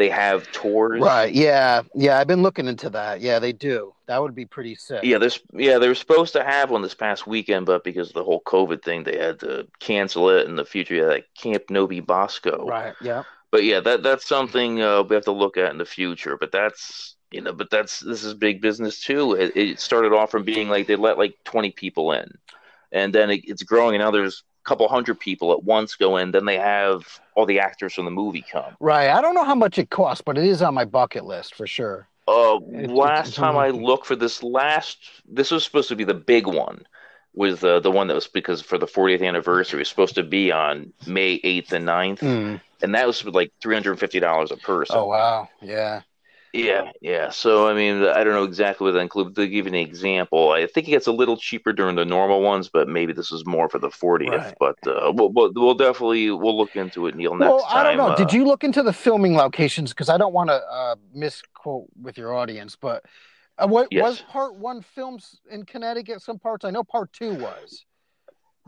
[0.00, 1.02] They have tours.
[1.02, 1.30] Right.
[1.30, 1.82] Yeah.
[1.94, 2.18] Yeah.
[2.18, 3.20] I've been looking into that.
[3.20, 3.92] Yeah, they do.
[4.06, 5.04] That would be pretty sick.
[5.04, 8.14] Yeah, there's yeah, they were supposed to have one this past weekend, but because of
[8.14, 10.48] the whole COVID thing, they had to cancel it.
[10.48, 12.64] In the future, yeah, like Camp No-Be-Bo-Sco.
[12.66, 12.94] Right.
[13.02, 13.24] Yeah.
[13.50, 16.38] But yeah, that that's something uh, we have to look at in the future.
[16.38, 19.34] But that's you know, but that's this is big business too.
[19.34, 22.38] It, it started off from being like they let like 20 people in,
[22.90, 26.30] and then it, it's growing, and now there's couple hundred people at once go in.
[26.32, 28.76] Then they have all the actors from the movie come.
[28.80, 29.08] Right.
[29.08, 31.66] I don't know how much it costs, but it is on my bucket list for
[31.66, 32.06] sure.
[32.28, 36.04] Uh, It- last it's time I looked for this last, this was supposed to be
[36.04, 36.86] the big one,
[37.34, 40.22] was uh, the one that was because for the 40th anniversary, it was supposed to
[40.22, 42.60] be on May 8th and 9th, Mm.
[42.82, 44.96] and that was like $350 a person.
[44.96, 45.48] Oh wow.
[45.62, 46.02] Yeah.
[46.52, 47.30] Yeah, yeah.
[47.30, 49.34] So I mean, I don't know exactly what that includes.
[49.36, 52.42] To give you an example, I think it gets a little cheaper during the normal
[52.42, 54.30] ones, but maybe this is more for the 40th.
[54.30, 54.54] Right.
[54.58, 57.36] But uh, we'll, we'll we'll definitely we'll look into it, Neil.
[57.36, 58.10] Next well, I don't time.
[58.10, 58.16] know.
[58.16, 59.90] Did uh, you look into the filming locations?
[59.90, 63.04] Because I don't want to uh, misquote with your audience, but
[63.58, 64.02] uh, what Yes.
[64.02, 66.20] was part one films in Connecticut?
[66.22, 67.84] Some parts I know part two was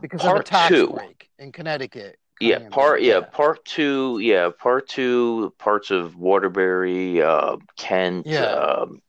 [0.01, 0.87] because of the Part tax two.
[0.87, 2.17] break in Connecticut.
[2.39, 8.45] Yeah, part yeah, part two, yeah, part two, parts of Waterbury, uh, Kent, Yeah.
[8.45, 9.01] um,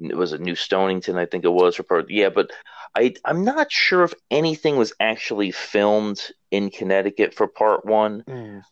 [0.00, 2.10] it was a New Stonington, I think it was for part.
[2.10, 2.50] Yeah, but
[2.94, 8.22] I I'm not sure if anything was actually filmed in Connecticut for part one.
[8.26, 8.62] Mm.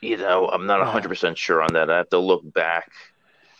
[0.00, 0.86] You know, I'm not Yeah.
[0.86, 1.90] 100 percent sure on that.
[1.90, 2.90] I have to look back.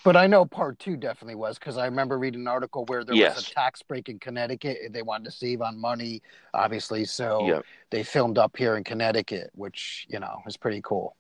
[0.04, 3.16] But I know part two definitely was because I remember reading an article where there
[3.34, 4.78] was a tax break in Connecticut.
[4.84, 7.62] and They wanted to save on money, obviously, so Yeah.
[7.90, 11.16] they filmed up here in Connecticut, which you know is pretty cool.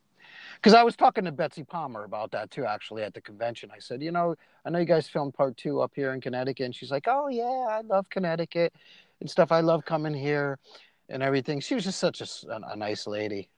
[0.56, 3.70] Because I was talking to Betsy Palmer about that too, actually, at the convention.
[3.74, 4.34] I said, you know,
[4.66, 7.28] I know you guys filmed part two up here in Connecticut, and she's like, oh
[7.28, 8.74] yeah, I love Connecticut
[9.20, 9.50] and stuff.
[9.50, 10.58] I love coming here
[11.08, 11.60] and everything.
[11.60, 13.48] She was just such a nice lady.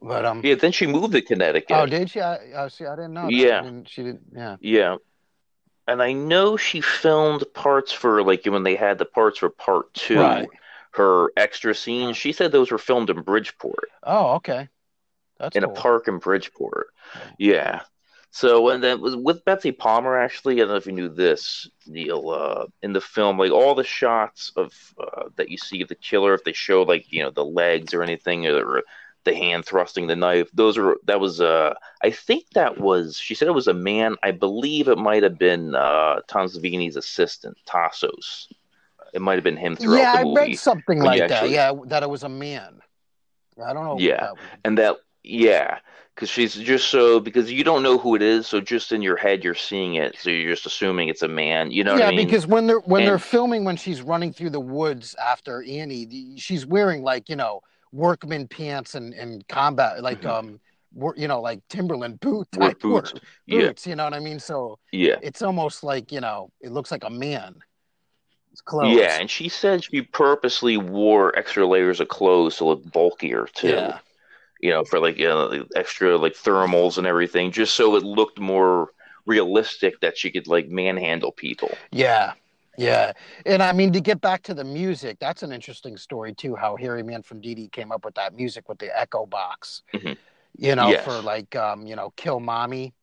[0.00, 1.76] But um, Yeah, then she moved to Connecticut.
[1.76, 2.20] oh, did she?
[2.20, 2.84] I, I see.
[2.86, 3.24] I didn't know.
[3.26, 3.32] That.
[3.32, 3.62] Yeah.
[3.62, 4.22] Didn't, she didn't.
[4.34, 4.56] Yeah.
[4.60, 4.96] Yeah.
[5.88, 9.92] And I know she filmed parts for like when they had the parts for part
[9.94, 10.48] two, Right.
[10.92, 12.16] her extra scenes.
[12.16, 14.68] She said those were filmed in Bridgeport, Oh, okay.
[15.38, 15.72] That's in cool.
[15.72, 16.88] a park in Bridgeport.
[17.38, 17.82] Yeah.
[18.32, 20.56] So and then was with Betsy Palmer actually.
[20.56, 22.30] I don't know if you knew this, Neil.
[22.30, 25.94] Uh, in the film, like all the shots of uh, that you see of the
[25.94, 28.82] killer, if they show like you know the legs or anything, or
[29.26, 33.34] the hand thrusting the knife, those are that was uh I think that was she
[33.34, 34.16] said it was a man.
[34.22, 38.46] I believe it might have been uh Tom Savini's assistant, Tassos.
[39.12, 41.50] It might have been him throughout Yeah, the I read something like that.
[41.50, 42.80] Yeah, that it was a man.
[43.64, 43.98] I don't know.
[43.98, 44.20] Yeah.
[44.20, 44.34] That,
[44.64, 45.78] And that, yeah,
[46.14, 49.16] because she's just so because you don't know who it is, so just in your
[49.16, 51.70] head you're seeing it, so you're just assuming it's a man.
[51.70, 52.26] You know yeah, what I mean?
[52.26, 56.38] because when they're when they're filming when she's running through the woods after Annie, the,
[56.38, 60.60] she's wearing like you know workman pants and and combat like um
[60.92, 62.62] wor- you know like Timberland boot Mm-hmm.
[62.62, 63.12] Type boots.
[63.14, 63.60] work- Yeah.
[63.68, 63.86] boots.
[63.86, 64.38] You know what I mean?
[64.38, 67.54] So yeah, it's almost like you know it looks like a man.
[68.64, 68.96] clothes.
[68.98, 73.68] Yeah, and she said she purposely wore extra layers of clothes to look bulkier too.
[73.68, 73.98] Yeah.
[74.60, 78.38] You know, for like you know, extra like thermals and everything, just so it looked
[78.40, 78.88] more
[79.26, 81.76] realistic that she could like manhandle people.
[81.92, 82.32] Yeah.
[82.78, 83.12] Yeah.
[83.44, 86.76] And I mean, to get back to the music, that's an interesting story too, how
[86.76, 90.16] Harry Manfredini came up with that music with the echo box, Mhm.
[90.56, 91.04] you know, Yes.
[91.04, 92.94] for like, um, you know, Kill Mommy.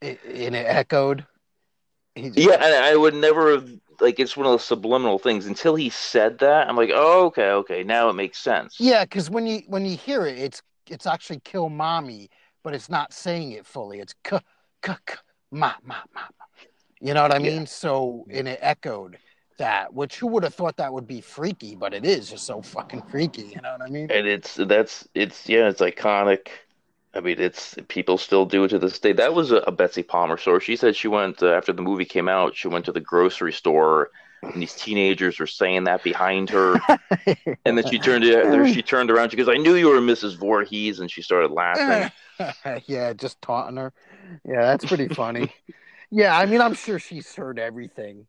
[0.00, 1.26] It, and it echoed.
[2.14, 3.68] He's, Yeah, and I would never have
[4.00, 6.68] like it's one of those subliminal things until he said that.
[6.68, 8.76] I'm like, oh, okay, okay, now it makes sense.
[8.78, 12.30] Yeah, because when you when you hear it, it's it's actually kill mommy,
[12.62, 13.98] but it's not saying it fully.
[13.98, 14.38] It's k
[14.82, 15.14] k k
[15.50, 16.20] ma ma ma.
[16.38, 16.44] ma.
[17.00, 17.66] You know what I mean?
[17.66, 19.18] So and it echoed
[19.58, 22.62] that, which who would have thought that would be freaky, but it is just so
[22.62, 23.42] fucking freaky.
[23.42, 24.10] You know what I mean?
[24.10, 26.48] and it's that's it's yeah, it's iconic.
[27.14, 29.12] I mean, it's people still do it to this day.
[29.12, 30.60] That was a, a Betsy Palmer story.
[30.60, 32.56] She said she went uh, after the movie came out.
[32.56, 34.10] She went to the grocery store,
[34.42, 36.78] and these teenagers were saying that behind her.
[37.64, 39.30] and then she turned to she turned around.
[39.30, 40.36] She goes, "I knew you were Mrs.
[40.36, 42.10] Voorhees," and she started laughing.
[42.86, 43.92] yeah, just taunting her.
[44.44, 45.52] Yeah, that's pretty funny.
[46.10, 48.26] yeah, I mean, I'm sure she's heard everything.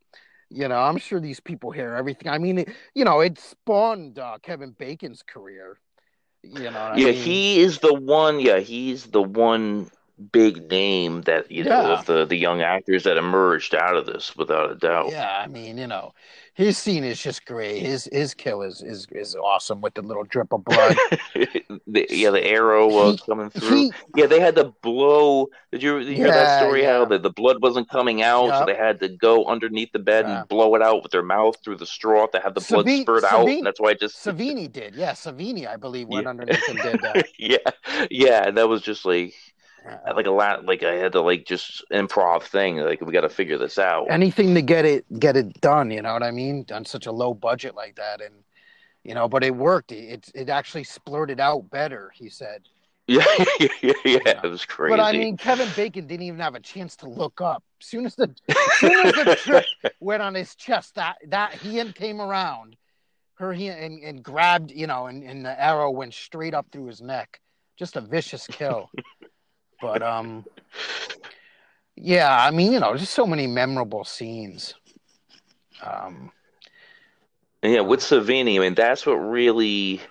[0.49, 2.27] You know, I'm sure these people hear everything.
[2.29, 5.79] I mean, it, you know, it spawned uh, Kevin Bacon's career.
[6.41, 7.15] You know, what I yeah, mean?
[7.15, 8.39] he is the one.
[8.39, 9.91] Yeah, he's the one
[10.31, 14.35] big name that you know of the the young actors that emerged out of this,
[14.35, 15.11] without a doubt.
[15.11, 16.13] Yeah, I mean, you know,
[16.59, 17.79] his scene is just great.
[17.81, 20.95] His his kill is is, is awesome with the little drip of blood.
[21.87, 23.75] the, yeah, the arrow uh, He- coming through.
[23.77, 25.47] he- yeah, they had to blow.
[25.71, 26.83] Did you, did you hear that Yeah, story?
[26.83, 30.25] How the, the blood wasn't coming out, so they had to go underneath the bed
[30.27, 30.39] Yeah.
[30.39, 33.01] and blow it out with their mouth through the straw to have the blood Savi-
[33.03, 33.47] spurt out.
[33.47, 36.29] And that's why I just Savini did, yeah, Savini, I believe, went Yeah.
[36.31, 37.27] underneath and did that.
[37.39, 37.57] yeah,
[38.11, 38.51] yeah.
[38.51, 39.48] That was just like Yeah.
[40.15, 40.65] Like a lot.
[40.65, 42.77] Like I had to like just improv thing.
[42.77, 44.07] Like we got to figure this out.
[44.09, 46.65] Anything to get it get it done, you know what I mean?
[46.73, 48.33] On such a low budget like that, and
[49.03, 49.91] you know, but it worked.
[49.91, 52.11] It it actually splurted out better.
[52.13, 52.63] He said.
[53.09, 53.25] yeah,
[53.59, 54.41] yeah, yeah, yeah.
[54.43, 54.95] It was crazy.
[54.95, 57.63] But I mean, Kevin Bacon didn't even have a chance to look up.
[57.79, 58.31] Soon as the
[58.73, 59.65] soon as the trick
[59.99, 62.75] went on his chest, that that hand came around,
[63.39, 66.85] her hand and, and grabbed, you know, and, and the arrow went straight up through
[66.85, 67.39] his neck.
[67.77, 68.91] Just a vicious kill.
[69.81, 70.45] but um,
[71.95, 74.75] yeah, I mean, you know, just so many memorable scenes.
[75.81, 76.31] Um,
[77.61, 80.01] And yeah, with Savini, I mean, that's what really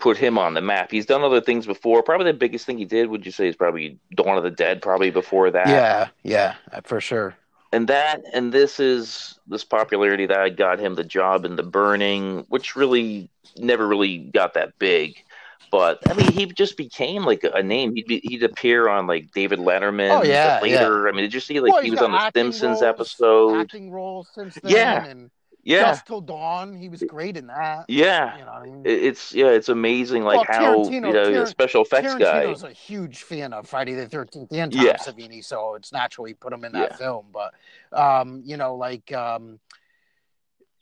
[0.00, 0.90] put him on the map.
[0.90, 2.02] He's done other things before.
[2.02, 4.82] Probably the biggest thing he did, would you say, is probably Dawn of the Dead,
[4.82, 5.68] probably before that.
[5.68, 6.54] yeah, yeah,
[6.84, 7.34] for sure.
[7.72, 12.44] And that, and this is this popularity that got him the job in The Burning,
[12.48, 15.22] which really never really got that big.
[15.70, 17.94] But I mean, he just became like a name.
[17.94, 20.10] He'd be, he'd appear on like David Letterman.
[20.20, 21.08] Oh, yeah, later.
[21.08, 23.60] I mean, did you see like Well, he was on the Simpsons roles- episode?
[23.60, 24.72] acting roles since then.
[24.72, 25.04] Yeah.
[25.04, 25.30] and
[25.62, 27.84] Yeah, Dusk Till Dawn, he was great in that.
[27.88, 28.38] yeah.
[28.38, 28.82] You know I mean?
[28.84, 32.46] It's yeah, it's amazing like Well, how you know Tar- special effects guy.
[32.46, 34.96] Tarantino's a huge fan of Friday the Thirteenth and Tom Yeah.
[34.96, 36.96] Savini, so it's natural he put him in that Yeah.
[36.96, 37.26] film.
[37.32, 37.54] But
[37.96, 39.60] um, you know, like um,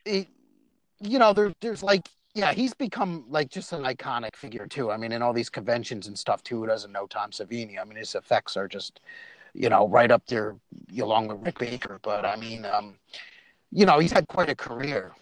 [0.06, 0.28] it,
[1.00, 4.90] you know, there, there's like, yeah, he's become like just an iconic figure too.
[4.90, 6.60] I mean, in all these conventions and stuff too.
[6.60, 7.80] Who doesn't know Tom Savini?
[7.80, 9.00] I mean, his effects are just,
[9.54, 10.56] you know, right up there
[11.00, 11.98] along with Rick Baker.
[12.02, 12.96] But I mean, um,
[13.72, 15.14] you know, he's had quite a career.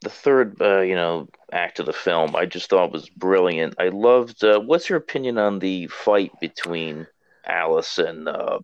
[0.00, 3.88] the third uh, you know act of the film i just thought was brilliant i
[3.88, 7.06] loved uh, what's your opinion on the fight between
[7.46, 8.58] alice and uh,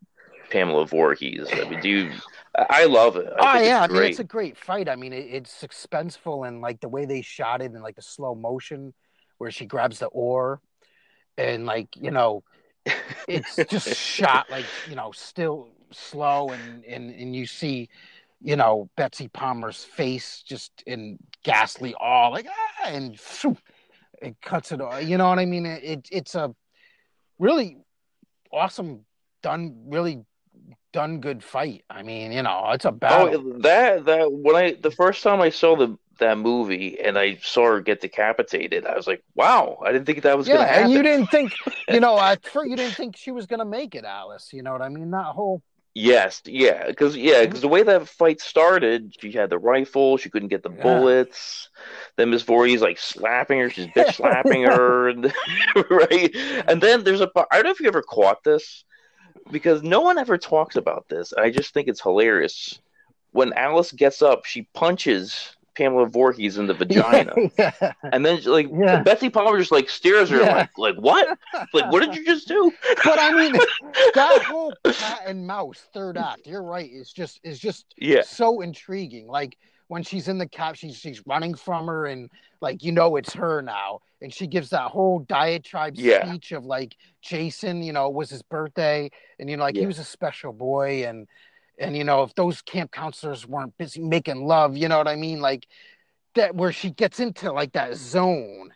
[0.51, 1.49] pamela Voorhees?
[1.53, 2.12] i mean do you
[2.71, 4.88] i love it I oh yeah, it's I mean it's a great fight.
[4.88, 8.03] I mean it, it's suspenseful and like the way they shot it and like the
[8.03, 8.94] slow motion
[9.38, 10.61] where she grabs the oar
[11.37, 12.42] and like you know
[13.29, 17.88] it's just shot like you know still slow and and and you see
[18.40, 23.57] you know Betsy Palmer's face just in ghastly awe like ah, and phew,
[24.21, 25.03] it cuts it off.
[25.05, 25.66] You know what I mean?
[25.66, 26.55] It, it it's a
[27.38, 27.79] really
[28.53, 29.05] awesome
[29.42, 30.25] done really
[30.99, 31.85] done good fight.
[31.89, 33.29] I mean, you know, it's a oh, battle.
[33.37, 37.37] oh that that when i the first time i saw the that movie and i
[37.37, 40.67] saw her get decapitated i was like wow i didn't think that was yeah, gonna
[40.67, 41.53] happen and you didn't think,
[41.89, 44.51] you know, first you didn't think she was gonna make it, Alice.
[44.53, 45.13] You know what I mean?
[45.13, 45.63] That whole
[45.99, 47.44] Yes, yeah, because yeah, mm-hmm.
[47.46, 50.83] because the way that fight started, she had the rifle, she couldn't get the Yeah.
[50.83, 51.71] bullets.
[52.17, 55.33] Then Miss Voorhees like slapping her, she's bitch slapping her, and,
[55.90, 56.31] right?
[56.69, 57.29] And then there's a.
[57.51, 58.85] I don't know if you ever caught this,
[59.51, 61.33] because no one ever talks about this.
[61.33, 62.79] I just think it's hilarious.
[63.33, 67.35] When Alice gets up, she punches Pamela Voorhees in the vagina.
[67.59, 67.92] yeah.
[68.03, 69.03] And then like Yeah.
[69.03, 70.55] Betsy Palmer just like stares at her Yeah.
[70.57, 71.38] like like what?
[71.73, 72.73] like what did you just do?
[73.05, 73.53] But I mean,
[74.15, 78.23] that whole cat and mouse third act, you're right, is just is just Yeah.
[78.23, 79.29] so intriguing.
[79.29, 79.57] Like
[79.89, 82.31] when she's in the cab, she's she's running from her, and
[82.61, 86.25] like you know it's her now, and she gives that whole diatribe Yeah.
[86.25, 89.87] speech of like Jason, you know, it was his birthday, and you know, like he
[89.87, 91.27] was a special boy, and
[91.79, 95.17] and you know, if those camp counselors weren't busy making love, you know what I
[95.17, 95.67] mean, like
[96.35, 98.73] that where she gets into like that zone,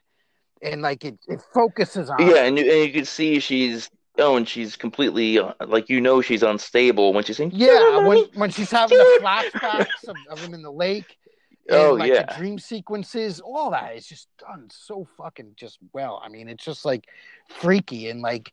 [0.62, 4.36] and like it it focuses on Yeah, and you, and you can see she's oh,
[4.36, 8.50] and she's completely uh, like you know she's unstable when she's saying Yeah, when when
[8.50, 11.18] she's having the flashbacks of, of him in the lake,
[11.68, 12.26] and Oh, like yeah.
[12.26, 16.20] the dream sequences, all that is just done so fucking just well.
[16.24, 17.06] I mean, it's just like
[17.48, 18.52] freaky and like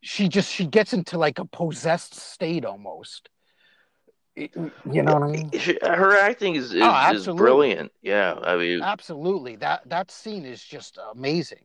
[0.00, 3.28] she just she gets into like a possessed state almost.
[4.36, 5.50] It- you know what I mean?
[5.82, 7.38] Her acting is is, is Oh, absolutely.
[7.42, 7.92] brilliant.
[8.02, 9.56] Yeah, I mean, Absolutely.
[9.56, 11.64] That that scene is just amazing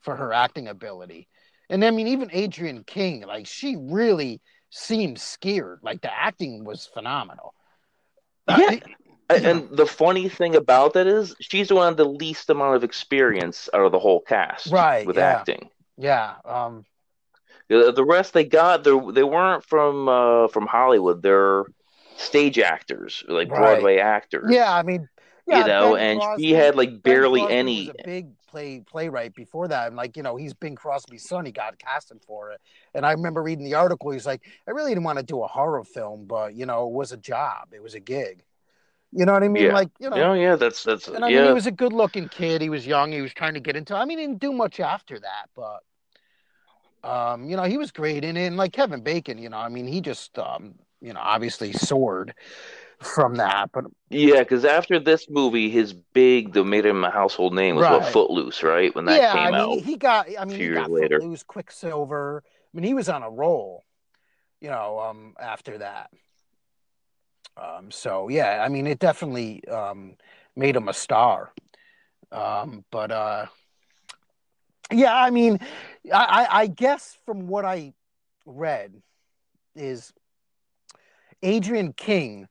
[0.00, 1.28] for her acting ability.
[1.70, 4.40] And I mean, even Adrienne King, like she really
[4.70, 5.80] seemed scared.
[5.82, 7.54] Like the acting was phenomenal.
[8.48, 8.70] yeah.
[8.70, 8.82] And-
[9.30, 12.82] And the funny thing about that is she's the one with the least amount of
[12.84, 15.26] experience out of the whole cast, Right, With yeah.
[15.36, 16.36] acting, Yeah.
[16.46, 16.86] Um
[17.68, 21.20] the, the rest they got they they weren't from uh, from Hollywood.
[21.22, 21.64] They're
[22.16, 23.58] stage actors, like Right.
[23.60, 24.46] Broadway actors.
[24.50, 25.06] Yeah, I mean,
[25.46, 27.92] yeah, you know, Ben and Crosby- she had like barely any.
[28.06, 31.46] Big play playwright before that, and like you know, he's Bing Crosby's son.
[31.46, 32.60] He got casted for it,
[32.94, 34.10] and I remember reading the article.
[34.10, 36.92] He's like, I really didn't want to do a horror film, but you know, it
[36.92, 37.68] was a job.
[37.72, 38.44] It was a gig.
[39.12, 39.64] You know what I mean?
[39.64, 40.56] yeah, Like you know, yeah, yeah.
[40.56, 41.40] That's that's and I yeah.
[41.40, 42.60] mean, he was a good-looking kid.
[42.60, 43.12] He was young.
[43.12, 43.94] He was trying to get into.
[43.94, 45.82] I mean, he didn't do much after that, but
[47.08, 48.46] um, you know, he was great in it.
[48.46, 52.34] And like Kevin Bacon, you know, I mean, he just um, you know, obviously soared
[53.00, 53.70] from that.
[53.72, 57.88] But Yeah, because after this movie, his big that made him a household name was
[57.88, 58.94] what Footloose, right?
[58.94, 59.84] When that yeah, came I mean, out.
[59.84, 60.26] he got.
[60.38, 61.20] I mean, he got later.
[61.20, 62.42] Footloose, Quicksilver.
[62.46, 63.84] I mean, he was on a roll.
[64.60, 66.10] You know, um, after that.
[67.56, 70.16] Um, so yeah, I mean, it definitely um
[70.56, 71.52] made him a star.
[72.32, 73.46] Um, but uh,
[74.92, 75.58] yeah, I mean,
[76.12, 77.94] I I guess from what I
[78.46, 79.00] read
[79.76, 80.12] is
[81.44, 82.48] Adrienne King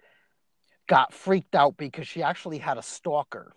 [0.88, 3.54] got freaked out because she actually had a stalker.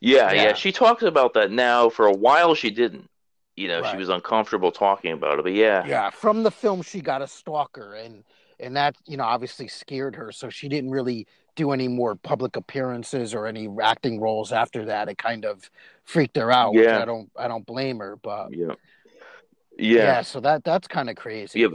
[0.00, 0.54] Yeah, yeah, Yeah.
[0.54, 1.88] She talks about that now.
[1.90, 3.08] For a while, she didn't.
[3.56, 5.42] You know, she was uncomfortable talking about it.
[5.42, 8.24] But yeah, yeah from the film she got a stalker and
[8.58, 12.56] and that you know obviously scared her so she didn't really do any more public
[12.56, 15.70] appearances or any acting roles after that it kind of
[16.04, 17.02] freaked her out which Yeah.
[17.02, 18.74] i don't i don't blame her but yeah,
[19.78, 21.68] yeah, yeah, so that that's kind of crazy yeah.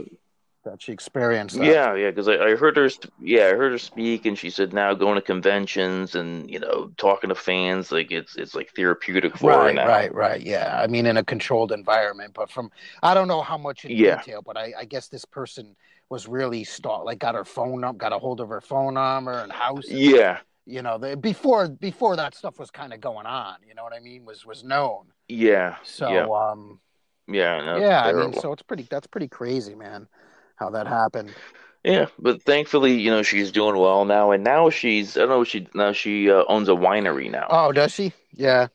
[0.70, 1.64] That she experienced that.
[1.66, 2.88] Yeah, yeah, because I, I heard her,
[3.18, 6.92] yeah, I heard her speak, and she said now going to conventions and you know
[6.96, 9.86] talking to fans, like it's it's like therapeutic for her right now.
[9.86, 12.70] right right yeah i mean in a controlled environment but from
[13.02, 14.16] i don't know how much in Yeah.
[14.16, 15.76] detail but i i guess this person
[16.10, 19.32] was really stalk like got her phone up got a hold of her phone number
[19.42, 23.56] and house Yeah, you know the, before before that stuff was kind of going on
[23.66, 26.80] you know what i mean was was known yeah, so yeah, um
[27.28, 27.60] yeah.
[27.64, 30.08] no, yeah i mean so it's pretty that's pretty crazy man
[30.58, 31.36] how that happened
[31.84, 35.44] Yeah, but thankfully, you know, she's doing well now, and now she's I don't know
[35.44, 37.48] she now she uh, owns a winery now.
[37.48, 38.68] oh does she yeah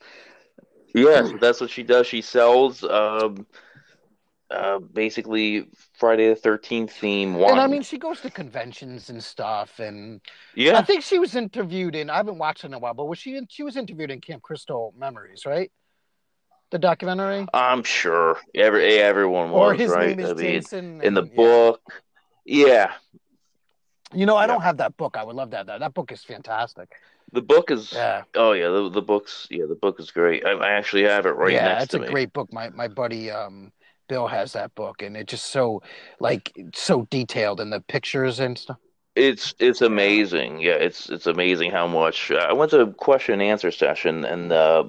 [0.94, 2.08] Yeah, so that's what she does.
[2.08, 3.48] She sells um,
[4.50, 5.68] uh, basically
[5.98, 7.54] Friday the Thirteenth theme wine.
[7.54, 10.22] and i mean she goes to conventions and stuff and
[10.56, 13.20] yeah, i think she was interviewed in i haven't watched in a while but was
[13.20, 15.72] she in, she was interviewed in camp crystal memories right
[16.74, 20.09] the documentary I'm sure every everyone was or his right.
[20.09, 21.36] name is I mean, jason in the yeah.
[21.36, 21.82] book,
[22.45, 22.91] yeah,
[24.13, 24.47] you know i Yeah.
[24.47, 26.89] don't have that book i would love to have that that book is fantastic
[27.32, 27.93] the book is.
[27.93, 30.45] yeah Oh yeah, the the book's yeah the book is great.
[30.45, 31.63] I, I actually have it right next.
[31.63, 32.07] yeah, next it's to a me.
[32.07, 32.53] great book.
[32.53, 33.71] My my buddy um
[34.07, 35.82] Bill has that book, and it's just so
[36.19, 38.78] like so detailed in the pictures and stuff.
[39.15, 40.59] It's it's amazing.
[40.61, 42.32] Yeah, it's it's amazing how much.
[42.32, 44.84] Uh, I went to a question and answer session, and uh,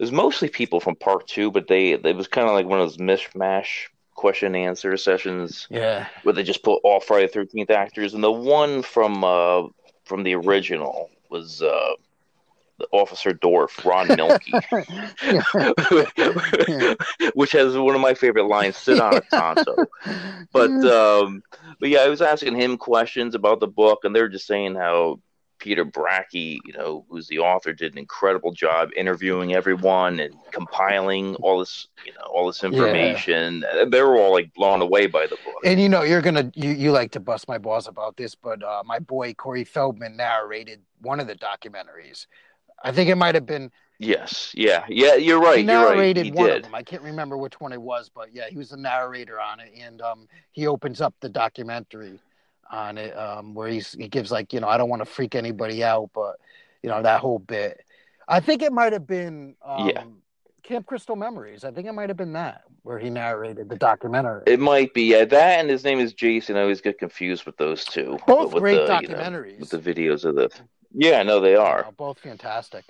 [0.00, 2.80] it was mostly people from Part Two, but they it was kind of like one
[2.80, 7.32] of those mishmash question and answer sessions Yeah, where they just put all Friday the
[7.34, 9.64] Thirteenth actors, and the one from uh,
[10.04, 11.92] from the original was uh,
[12.78, 14.54] the Officer Dorf, Ron Millkie,
[17.34, 19.84] which has one of my favorite lines: "Sit on a Tonto."
[20.50, 21.42] But um,
[21.78, 24.76] but yeah, I was asking him questions about the book, and they were just saying
[24.76, 25.20] how
[25.60, 31.36] Peter Bracke, you know, who's the author, did an incredible job interviewing everyone and compiling
[31.36, 33.64] all this, you know, all this information.
[33.88, 35.54] They were all like blown away by the book.
[35.64, 38.62] And you know, you're gonna you, you like to bust my balls about this, but
[38.62, 42.26] uh, my boy Corey Feldman narrated one of the documentaries.
[42.82, 45.16] I think it might have been Yes, yeah, yeah.
[45.16, 45.58] You're right.
[45.58, 45.94] he You're right.
[45.94, 46.56] narrated He one did.
[46.56, 46.74] of them.
[46.74, 49.70] I can't remember which one it was, but yeah, he was the narrator on it,
[49.78, 52.18] and um, he opens up the documentary
[52.70, 55.34] on it, um, where he's he gives like you know I don't want to freak
[55.34, 56.36] anybody out, but
[56.82, 57.84] you know that whole bit.
[58.28, 60.04] I think it might have been um, Yeah.
[60.62, 61.64] Camp Crystal Memories.
[61.64, 64.44] I think it might have been that where he narrated the documentary.
[64.46, 65.24] It might be, yeah.
[65.24, 66.56] That and his name is Jason.
[66.56, 68.18] I always get confused with those two.
[68.26, 69.58] Both with great the, you know, documentaries.
[69.58, 70.48] with the videos of the.
[70.94, 71.86] Yeah, no, they are.
[71.86, 72.84] Uh, both fantastic.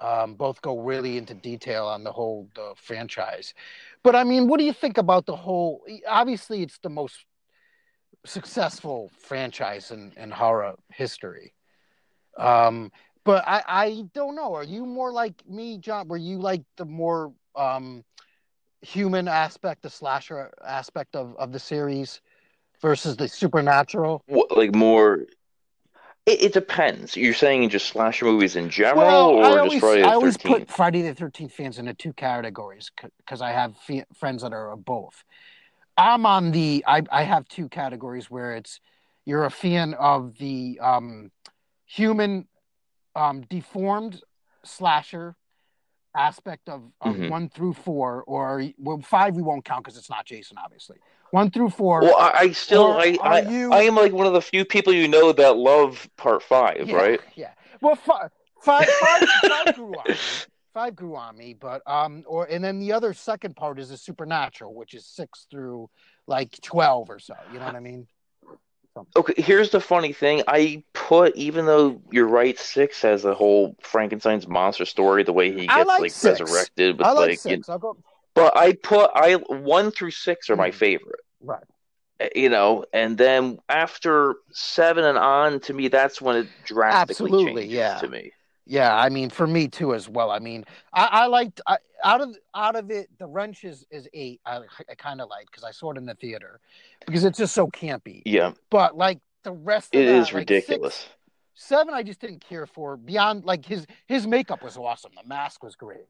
[0.00, 3.54] Um, both go really into detail on the whole the franchise.
[4.02, 5.82] But I mean, what do you think about the whole?
[6.06, 7.24] Obviously, it's the most
[8.24, 11.54] successful franchise in, in horror history.
[12.38, 12.90] Um,
[13.24, 14.54] but I, I don't know.
[14.54, 16.08] Are you more like me, John?
[16.08, 18.04] Were you like the more um,
[18.82, 22.20] human aspect, the slasher aspect of, of the series
[22.80, 24.22] versus the supernatural?
[24.26, 25.26] What, like more.
[26.26, 27.16] It, it depends.
[27.16, 30.36] You're saying just slasher movies in general, Well, or I just always, Friday I always
[30.36, 30.68] Thirteenth?
[30.68, 34.74] put Friday the Thirteenth fans into two categories because I have fe- friends that are
[34.76, 35.22] both.
[35.96, 36.84] I'm on the.
[36.86, 38.80] I I have two categories where it's
[39.24, 41.30] you're a fan of the um,
[41.86, 42.46] human
[43.14, 44.20] um, deformed
[44.64, 45.36] slasher
[46.16, 47.28] aspect of, of Mhm.
[47.30, 50.98] one through four, or well, five we won't count because it's not Jason, obviously.
[51.30, 52.02] One through four.
[52.02, 54.92] Well, I, I still, I, I, you- I am like one of the few people
[54.92, 57.20] you know that love Part Five, yeah, right?
[57.34, 57.50] Yeah.
[57.80, 58.30] Well, five,
[58.62, 60.16] five, five, five grew on me.
[60.74, 63.96] Five grew on me, but um, or and then the other second part is the
[63.96, 65.88] supernatural, which is six through
[66.26, 67.34] like twelve or so.
[67.52, 68.08] You know what I mean?
[69.16, 70.42] Okay, here's the funny thing.
[70.48, 75.52] I put, even though you're right, six has the whole Frankenstein's monster story, the way
[75.52, 76.40] he gets like like, six.
[76.40, 77.68] resurrected with I like like, you- six.
[77.68, 77.96] I'll go
[78.34, 80.74] but I put I one through six are my Mhm.
[80.74, 81.20] favorite.
[81.40, 81.62] right.
[82.20, 87.30] Uh, You know, and then after seven and on, to me, that's when it drastically
[87.30, 87.98] Absolutely, changes yeah.
[88.00, 88.32] to me.
[88.66, 90.30] Yeah, I mean, for me too as well.
[90.30, 93.08] I mean, I, I liked I, out of out of it.
[93.18, 94.40] The wrench is is eight.
[94.46, 94.60] I,
[94.90, 96.60] I kind of liked because I saw it in the theater
[97.06, 98.22] because it's just so campy.
[98.24, 100.94] Yeah, But like the rest of it that, is like, ridiculous.
[100.94, 101.08] Six,
[101.54, 102.96] seven, I just didn't care for.
[102.96, 105.12] Beyond like his his makeup was awesome.
[105.20, 106.06] The mask was great.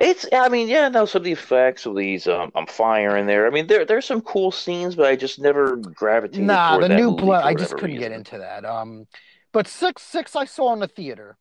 [0.00, 3.26] It's, I mean, yeah, no, some of the effects of these um, I'm fire in
[3.26, 3.46] there.
[3.46, 7.12] I mean, there there's some cool scenes, but I just never gravitated Nah, the new
[7.12, 7.44] blood.
[7.44, 8.64] I just couldn't get into that.
[8.64, 9.06] Um,
[9.52, 11.36] but six six I saw in the theater.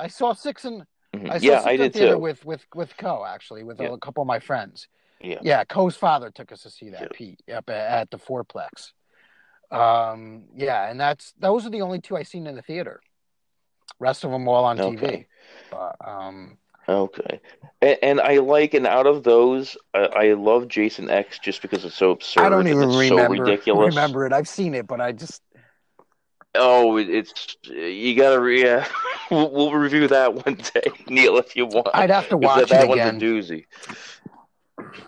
[0.00, 0.84] I saw six in
[1.14, 1.30] Mhm.
[1.30, 2.18] I saw Yeah, six I did theater too.
[2.18, 3.88] with with with Co actually with Yeah.
[3.92, 4.88] a couple of my friends.
[5.20, 5.38] Yeah.
[5.42, 7.08] Yeah, Co's father took us to see that Yeah.
[7.12, 8.92] Pete up at, at the fourplex.
[9.70, 13.00] Um, yeah, and that's those are the only two I seen in the theater.
[13.98, 14.96] Rest of them all on TV.
[15.04, 15.26] Okay.
[15.70, 16.56] But, um,
[16.88, 17.40] Okay.
[17.82, 21.84] And, and I like, and out of those, I, I love Jason X just because
[21.84, 23.94] it's so absurd I don't and even it's remember so ridiculous.
[23.94, 24.32] remember it.
[24.32, 25.42] I've seen it, but I just
[26.54, 28.86] Oh, it's you gotta re- yeah.
[29.30, 31.88] we'll, we'll review that one day, Neil, if you want.
[31.94, 33.16] I'd have to watch that, that it one's again.
[33.16, 33.64] a doozy.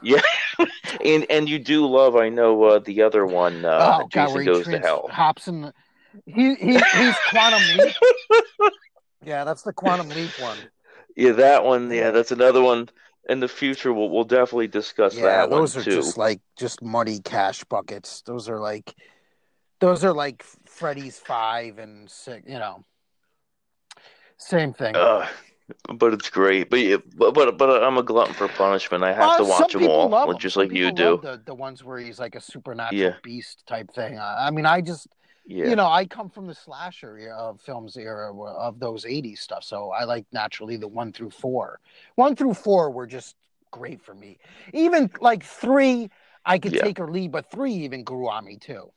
[0.03, 0.20] Yeah,
[1.05, 4.11] and and you do love, I know, uh, the other one, uh, oh that god,
[4.11, 5.09] Jason where he Goes to Hell.
[5.11, 5.74] hops in the
[6.26, 7.95] he, he he's quantum leap.
[9.24, 10.59] Yeah, that's the quantum leap one.
[11.16, 11.90] Yeah, that one.
[11.90, 12.88] Yeah, that's another one.
[13.28, 15.95] In the future, we'll we'll definitely discuss Yeah, that those one are too.
[15.97, 18.22] just like just muddy cash buckets.
[18.22, 18.95] Those are like
[19.80, 22.49] those are like Freddy's five and six.
[22.49, 22.85] You know,
[24.39, 24.97] same thing.
[24.97, 25.27] Uh,
[25.95, 26.70] but it's great.
[26.70, 29.05] But, yeah, but but but I'm a glutton for punishment.
[29.05, 30.41] I have Uh, to watch them all, love like- 'em.
[30.41, 31.18] just like you do.
[31.23, 33.14] The the ones where he's like a supernatural Yeah.
[33.23, 34.18] beast type thing.
[34.18, 35.07] I, I mean, I just
[35.47, 35.66] Yeah.
[35.68, 39.64] you know I come from the slasher era of films era of those '80s stuff,
[39.64, 41.81] so I like naturally the one through four.
[42.16, 43.37] One through four were just
[43.70, 44.39] great for me.
[44.75, 46.11] Even like three,
[46.45, 46.83] I could Yeah.
[46.83, 48.93] take or leave, but three even grew on me too.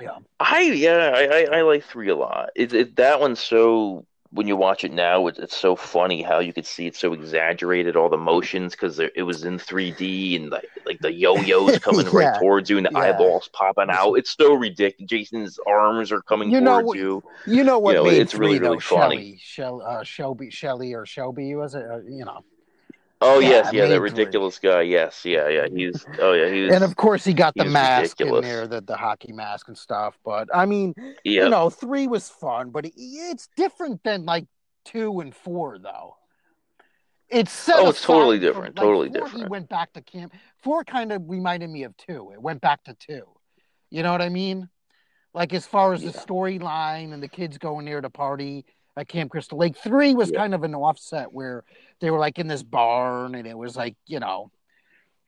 [0.00, 0.18] Yeah.
[0.40, 1.24] I yeah, I,
[1.54, 2.50] I, I like three a lot.
[2.54, 6.38] It, it that one's so when you watch it now, it's, it's so funny how
[6.38, 10.50] you could see it's so exaggerated all the motions because it was in 3D and
[10.50, 12.12] like like the yo-yos coming Yeah.
[12.12, 12.98] right towards you and the Yeah.
[12.98, 14.14] eyeballs popping out.
[14.14, 15.08] It's so ridiculous.
[15.08, 17.22] Jason's arms are coming You know towards what- you.
[17.46, 18.80] You know what You know, made it's really, really though?
[18.80, 19.16] funny.
[19.16, 21.86] Shelly, Shell, uh, Shelby, Shelly or Shelby was it?
[21.90, 22.44] Uh, you know,
[23.20, 24.82] Oh Yeah, yes, yeah, that ridiculous guy.
[24.82, 25.66] Yes, yeah, yeah.
[25.68, 28.44] He's oh yeah, he's and of course he got the he's mask ridiculous.
[28.44, 30.18] in there, the the hockey mask and stuff.
[30.24, 30.94] But I mean,
[31.24, 31.44] yeah.
[31.44, 34.46] you know, three was fun, but it, it's different than like
[34.84, 36.16] two and four though.
[37.28, 40.32] It's Oh, it's totally different, from- different, like, totally four, He went back to camp.
[40.62, 42.30] Four kind of reminded me of two.
[42.32, 43.24] It went back to two.
[43.90, 44.68] You know what I mean?
[45.34, 48.64] like as far as the storyline and the kids going there to party
[48.98, 49.76] at Camp Crystal Lake.
[49.76, 51.64] Three was kind of an offset where
[52.00, 54.50] they were like in this barn and it was like you know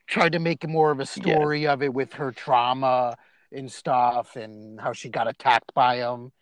[0.06, 3.16] tried to make more of a story of it with her trauma
[3.52, 6.32] and stuff and how she got attacked by him.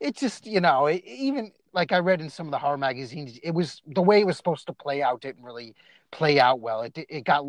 [0.00, 3.38] It just you know it, even like I read in some of the horror magazines,
[3.42, 5.74] it was the way it was supposed to play out didn't really
[6.10, 6.82] play out well.
[6.82, 7.44] It it got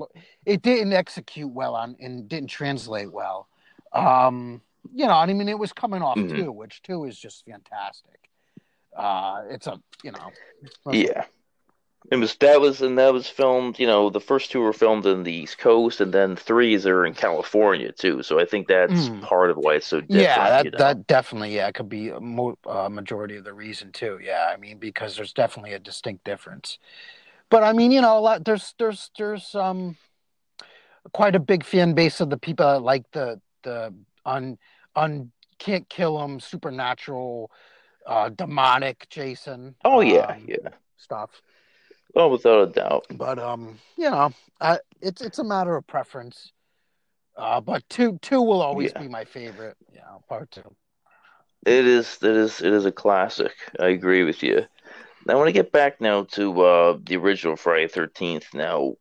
[0.45, 3.47] it didn't execute well on and didn't translate well.
[3.93, 4.61] Um,
[4.93, 6.29] you know, I mean, it was coming off Mhm.
[6.29, 8.29] two, which two is just fantastic.
[8.95, 10.31] Uh, it's a you know,
[10.91, 11.25] Yeah.
[12.11, 15.05] It was that was and that was filmed, you know, the first two were filmed
[15.07, 18.23] in the East Coast and then threes are in California too.
[18.23, 19.21] So I think that's Mm.
[19.21, 20.19] part of why it's so different.
[20.21, 20.77] yeah, that you know?
[20.77, 24.19] that definitely yeah could be a mo- uh, majority of the reason too.
[24.21, 26.77] Yeah, I mean because there's definitely a distinct difference.
[27.49, 29.97] But I mean, you know, a lot there's there's there's um
[31.13, 33.93] quite a big fan base of the people that like the the
[34.25, 34.57] un
[34.95, 37.51] un can't kill them supernatural
[38.05, 39.75] uh demonic Jason.
[39.83, 40.69] Oh yeah, um, yeah.
[40.97, 41.41] stuff.
[42.15, 43.05] Oh, without a doubt.
[43.09, 44.31] But um, you know,
[44.61, 46.51] I, it's it's a matter of preference.
[47.37, 49.01] Uh, but two two will always Yeah.
[49.01, 49.75] be my favorite.
[49.91, 50.75] You know, part two.
[51.65, 53.53] It is it is it is a classic.
[53.79, 54.65] I agree with you.
[55.25, 58.95] Now I want to get back now to uh the original Friday thirteenth now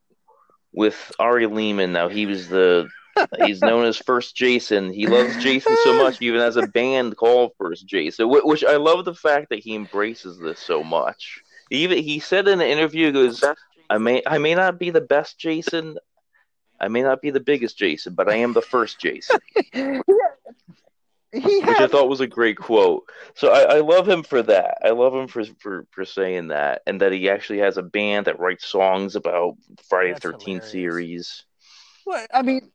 [0.72, 2.88] with Ari Lehman now he was the
[3.44, 4.92] he's known as First Jason.
[4.92, 8.76] He loves Jason so much, he even has a band called First Jason, which I
[8.76, 11.40] love the fact that he embraces this so much.
[11.70, 13.42] He even he said in an interview, he goes,
[13.88, 15.96] "I may I may not be the best Jason,
[16.80, 19.38] I may not be the biggest Jason, but I am the first Jason."
[21.34, 23.08] He which I thought was a great quote.
[23.34, 24.78] So I, I love him for that.
[24.84, 28.26] I love him for, for for saying that, and that he actually has a band
[28.26, 29.56] that writes songs about
[29.88, 31.44] Friday the Thirteenth series.
[32.04, 32.70] What I mean,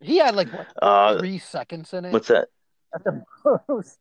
[0.00, 2.12] he had like what Uh, three seconds in it.
[2.12, 2.48] What's that?
[2.92, 3.22] At the
[3.68, 3.98] most.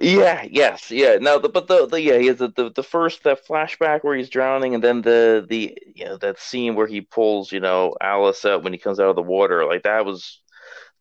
[0.00, 1.16] Yeah, yes, yeah.
[1.20, 4.16] Now, the, but the, the yeah, he has the, the the first that flashback where
[4.16, 7.94] he's drowning, and then the the you know that scene where he pulls you know
[8.00, 9.64] Alice out when he comes out of the water.
[9.66, 10.40] Like that was,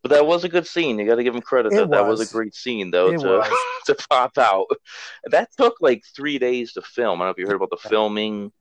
[0.04, 1.00] but that was a good scene.
[1.00, 1.74] You got to give him credit.
[1.74, 4.68] It That that was a great scene though It to to pop out.
[5.26, 7.22] That took like three days to film.
[7.22, 8.52] I don't know if you heard about the filming.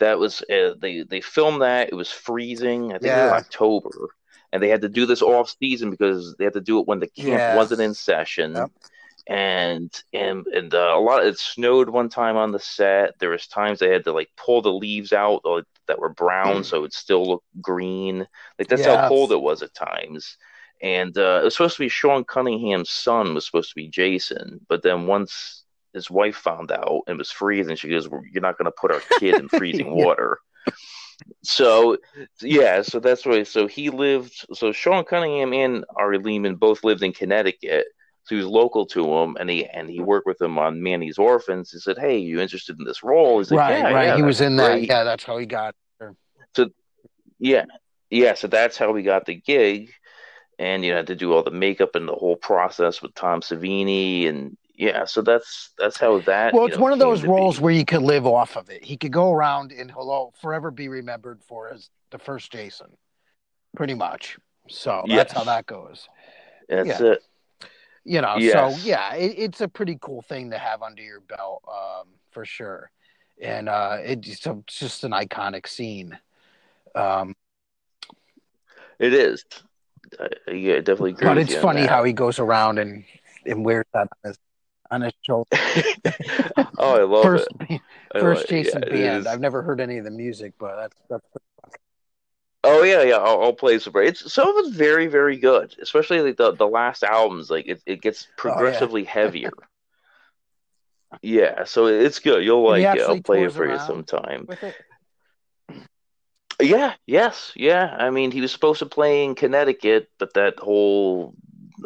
[0.00, 1.88] That was uh, they they filmed that.
[1.88, 2.92] It was freezing.
[2.92, 3.36] I think it was Yeah.
[3.36, 4.08] October,
[4.52, 7.00] and they had to do this off season because they had to do it when
[7.00, 7.56] the camp Yeah.
[7.56, 8.54] wasn't in session.
[8.54, 8.70] Yep.
[9.28, 13.18] and and and uh, a lot it snowed one time on the set.
[13.18, 16.64] There was times they had to like pull the leaves out like, that were brown
[16.64, 18.26] so it still looked green.
[18.58, 20.36] Like that's how cold it was at times.
[20.82, 24.60] And uh, it was supposed to be sean cunningham's son was supposed to be jason.
[24.68, 25.62] But then once
[25.94, 28.72] his wife found out and it was freezing she goes "Well, you're not going to
[28.80, 30.04] put our kid in freezing Yeah.
[30.04, 30.38] water
[31.42, 31.96] so
[32.40, 37.02] yeah so that's why so he lived so sean cunningham and ari lehman both lived
[37.02, 37.86] in connecticut
[38.24, 41.18] so he was local to him and he and he worked with him on manny's
[41.18, 44.06] orphans he said hey you interested in this role he's like right, yeah, right.
[44.06, 44.72] yeah, he was in that.
[44.72, 45.74] great." Yeah, that's how he got.
[45.98, 46.14] there.
[46.54, 46.68] so
[47.38, 47.64] yeah
[48.10, 49.90] yeah so that's how we got the gig
[50.58, 54.28] and you had to do all the makeup and the whole process with tom savini
[54.28, 57.58] and yeah so that's that's how that Well, you it's know, one of those roles
[57.58, 57.62] be.
[57.64, 58.84] where you could live off of it.
[58.84, 62.88] He could go around and he'll forever be remembered for as the first Jason,
[63.76, 64.38] pretty much.
[64.68, 66.08] So that's how that goes.
[66.68, 67.02] that's yeah.
[67.02, 67.22] it
[68.04, 68.52] You know, Yes.
[68.82, 72.44] so yeah, it, it's a pretty cool thing to have under your belt, um, for
[72.44, 72.90] sure.
[73.40, 76.18] And uh, it's so it's just an iconic scene.
[76.94, 77.34] Um,
[78.98, 79.44] it is
[80.20, 83.04] I, yeah I definitely agree but it's funny how he goes around and
[83.46, 84.38] and wears that on his,
[84.92, 85.48] on his shoulder.
[86.78, 87.80] oh i love first, it
[88.14, 89.20] I first like- Jason yeah, it band.
[89.20, 89.26] is.
[89.26, 91.26] I've never heard any of the music, but that's that's
[92.64, 93.16] Oh yeah, yeah.
[93.16, 93.92] I'll, I'll play some.
[93.96, 95.74] It's some of it's very, very good.
[95.82, 97.50] Especially like the the last albums.
[97.50, 99.50] Like it, it gets oh, progressively heavier.
[101.20, 102.44] Yeah, so it's good.
[102.44, 103.02] You'll like it.
[103.02, 104.48] I'll play it for you sometime.
[106.60, 107.96] Yeah, yes, yeah.
[107.98, 111.34] I mean, he was supposed to play in Connecticut, but that whole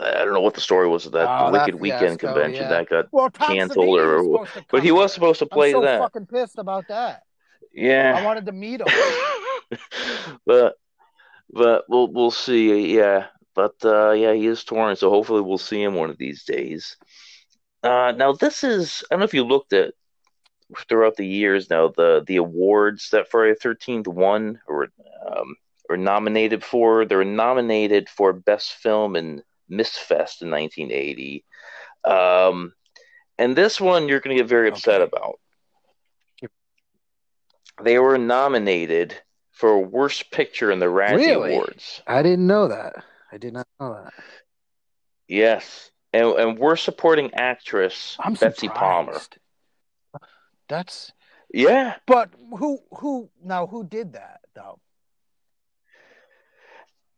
[0.02, 2.62] I don't know what the story was of that Oh, that Wicked Weekend fiasco, convention
[2.64, 2.68] yeah.
[2.70, 5.68] that got Well, canceled, Savini or was supposed to but he was supposed to play
[5.68, 6.00] I'm so that.
[6.00, 7.22] fucking pissed about that.
[7.72, 8.14] Yeah.
[8.16, 8.86] I wanted to meet him.
[10.46, 10.74] but
[11.52, 12.94] but we'll we'll see.
[12.96, 16.44] Yeah, but uh, yeah, he is touring, so hopefully we'll see him one of these
[16.44, 16.96] days.
[17.82, 19.94] Uh, now this is I don't know if you looked at
[20.88, 24.88] throughout the years now the the awards that Friday the Thirteenth won or
[25.26, 25.54] um,
[25.88, 27.04] or nominated for.
[27.04, 31.44] They were nominated for best film in MystFest in 1980.
[32.04, 32.72] Um,
[33.38, 35.38] and this one you're going to get very upset about.
[37.82, 39.14] They were nominated
[39.52, 41.54] for worst picture in the Razzie Really?
[41.54, 42.02] Awards.
[42.06, 43.04] I didn't know that.
[43.32, 44.14] I did not know that.
[45.28, 49.20] Yes, and, and worst supporting actress I'm Betsy Palmer.
[50.68, 51.12] That's
[51.52, 54.78] Yeah, but who who now who did that though?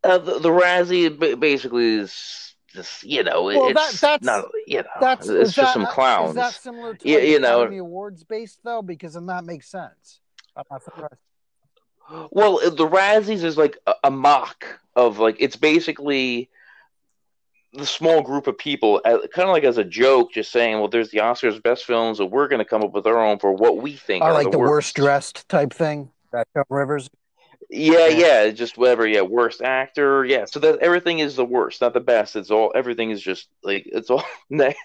[0.05, 4.79] Uh, the, the Razzie basically is just you know Well, that- it's that's- not you
[4.79, 6.31] know That's it's just that, some clowns.
[6.31, 8.83] Is that similar to Yeah, you know- Academy Awards based though?
[8.83, 10.21] Because then that makes sense.
[10.57, 11.15] I'm not surprised.
[12.31, 14.65] Well, the Razzies is like a, a mock
[14.97, 16.49] of like it's basically
[17.75, 21.11] the small group of people, kind of like as a joke, just saying, "Well, there's
[21.11, 23.77] the Oscars best films, and we're going to come up with our own for what
[23.77, 26.11] we think I are like the worst." worst dressed type thing.
[26.33, 27.11] That Joan Rivers.
[27.71, 28.45] Yeah, Yeah.
[28.45, 29.07] yeah, just whatever.
[29.07, 30.25] Yeah, worst actor.
[30.25, 32.35] Yeah, so that everything is the worst, not the best.
[32.35, 34.77] It's all everything is just like it's all ne-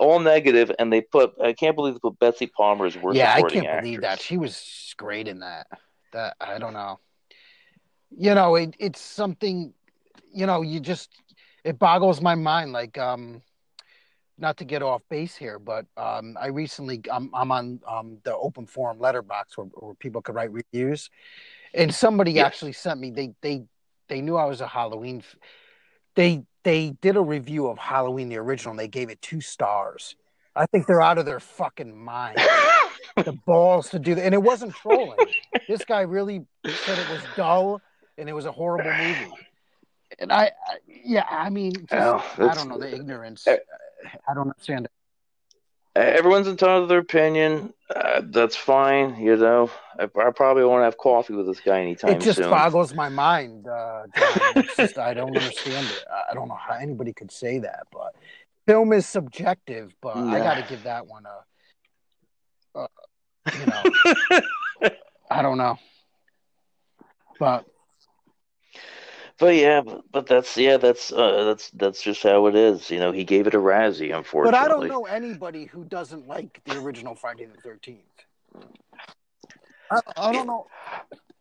[0.00, 1.34] all negative, and they put.
[1.40, 4.38] I can't believe they put Betsy Palmer as worst yeah, I can't believe that she
[4.38, 5.68] was great in that.
[6.12, 6.98] That I don't know.
[8.10, 9.72] You know, it, it's something.
[10.34, 11.10] You know, you just
[11.62, 12.72] it boggles my mind.
[12.72, 13.40] Like, um,
[14.36, 18.36] not to get off base here, but um, I recently I'm I'm on um the
[18.36, 21.08] open forum Letterboxd where, where people could write reviews,
[21.74, 22.46] and somebody Yes.
[22.46, 23.64] actually sent me they they
[24.08, 25.18] they knew I was a Halloween.
[25.20, 25.36] F-
[26.14, 28.72] they they did a review of Halloween the original.
[28.72, 30.16] and They gave it two stars.
[30.54, 32.38] I think they're out of their fucking mind.
[33.24, 35.18] the balls to do that, and it wasn't trolling.
[35.68, 37.80] this guy really said it was dull
[38.18, 39.32] and it was a horrible movie.
[40.18, 40.50] And I, I
[40.86, 43.46] yeah, I mean, just, Well, I don't know the ignorance.
[43.46, 43.56] eh.
[44.28, 44.90] I don't understand it.
[45.94, 47.74] Everyone's entitled to their opinion.
[47.94, 49.16] Uh, that's fine.
[49.20, 52.48] You know, I, I probably won't have coffee with this guy anytime It just soon.
[52.48, 53.66] boggles my mind.
[53.68, 54.04] Uh,
[54.76, 56.04] just I don't understand it.
[56.30, 58.14] I- don't know how anybody could say that, but
[58.66, 59.92] film is subjective.
[60.00, 62.88] But I got to give that one a, a
[63.58, 64.90] you know,
[65.30, 65.76] I don't know,
[67.38, 67.66] but
[69.42, 72.90] But yeah, but, but that's yeah, that's uh, that's that's just how it is.
[72.90, 74.42] You know, he gave it a Razzie, unfortunately.
[74.42, 78.26] but I don't know anybody who doesn't like the original Friday the Thirteenth.
[79.90, 80.66] I, I don't know.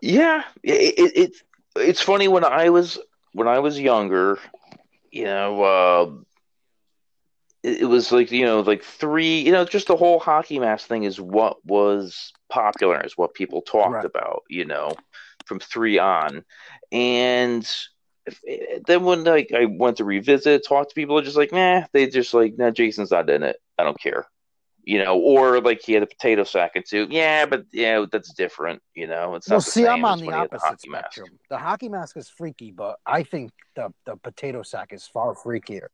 [0.02, 1.44] Yeah, it, it, it's
[1.76, 3.00] it's funny when I was
[3.34, 4.40] when I was younger,
[5.12, 6.12] you know, uh,
[7.64, 10.88] it, it was like you know like three, you know, just the whole hockey mask
[10.88, 14.06] thing is what was popular, is what people talked Right.
[14.06, 15.02] about, you know,
[15.46, 16.44] from three on,
[16.92, 17.70] and.
[18.26, 22.08] If- Then when like I went to revisit, talk to people, just like, nah, they
[22.08, 23.58] just like, nah, Jason's not in it.
[23.78, 24.26] I don't care,
[24.84, 25.20] you know.
[25.20, 27.08] Or like he had a potato sack and too.
[27.10, 29.36] Yeah, but yeah, that's different, you know.
[29.36, 31.14] It's not Well, the see, I'm on the when he had opposite hockey mask.
[31.14, 31.40] spectrum.
[31.50, 35.88] The hockey mask is freaky, but I think the the potato sack is far freakier.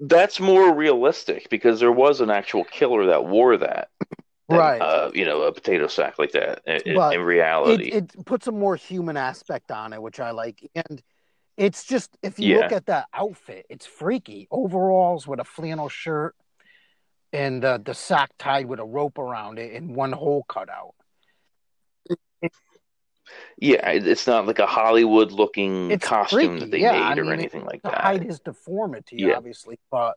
[0.00, 3.88] That's more realistic because there was an actual killer that wore that.
[4.48, 4.80] Than, Right.
[4.80, 7.88] Uh, you know, a potato sack like that in, in- reality.
[7.88, 10.68] It, it puts a more human aspect on it, which I like.
[10.74, 11.02] And
[11.56, 14.46] it's just, if you look at that outfit, it's freaky.
[14.50, 16.34] Overalls with a flannel shirt
[17.32, 20.94] and the, the sack tied with a rope around it and one hole cut out.
[23.58, 27.12] yeah, it's not like a Hollywood looking It's costume freaky, that they yeah, made I
[27.18, 27.94] or mean, anything like that.
[28.00, 29.34] hide his deformity, Yeah.
[29.36, 29.78] obviously.
[29.90, 30.14] But,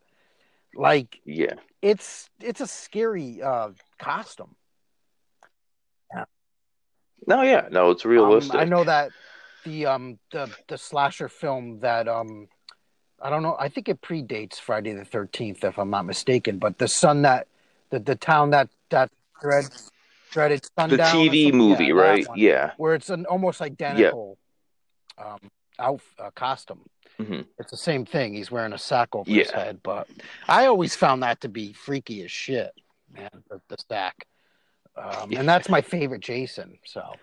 [0.75, 1.53] like, Yeah.
[1.81, 3.69] it's it's a scary uh,
[3.99, 4.55] costume.
[6.13, 6.25] Yeah.
[7.27, 8.55] No, yeah, no, it's realistic.
[8.55, 9.11] Um, I know that
[9.63, 12.47] the um the the slasher film that um
[13.21, 16.77] I don't know I think it predates Friday the Thirteenth if I'm not mistaken, but
[16.77, 17.47] the sun that
[17.89, 19.65] the the town that that dread
[20.31, 22.27] dreaded the sundown or TV movie, Yeah, right?
[22.27, 22.71] one, Yeah.
[22.77, 24.37] where it's an almost identical
[25.17, 25.39] um
[25.77, 26.85] out uh, costume.
[27.17, 28.33] hmm It's the same thing.
[28.33, 30.07] He's wearing a sack over his head, but
[30.47, 32.71] I always found that to be freaky as shit,
[33.13, 33.29] man.
[33.49, 34.27] The, the sack,
[34.95, 36.77] um, and that's my favorite Jason.
[36.85, 37.13] So,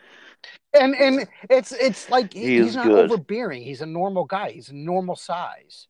[0.79, 3.11] and and it's it's like he- He he's not good.
[3.11, 3.63] overbearing.
[3.63, 4.51] He's a normal guy.
[4.51, 5.89] He's a normal size.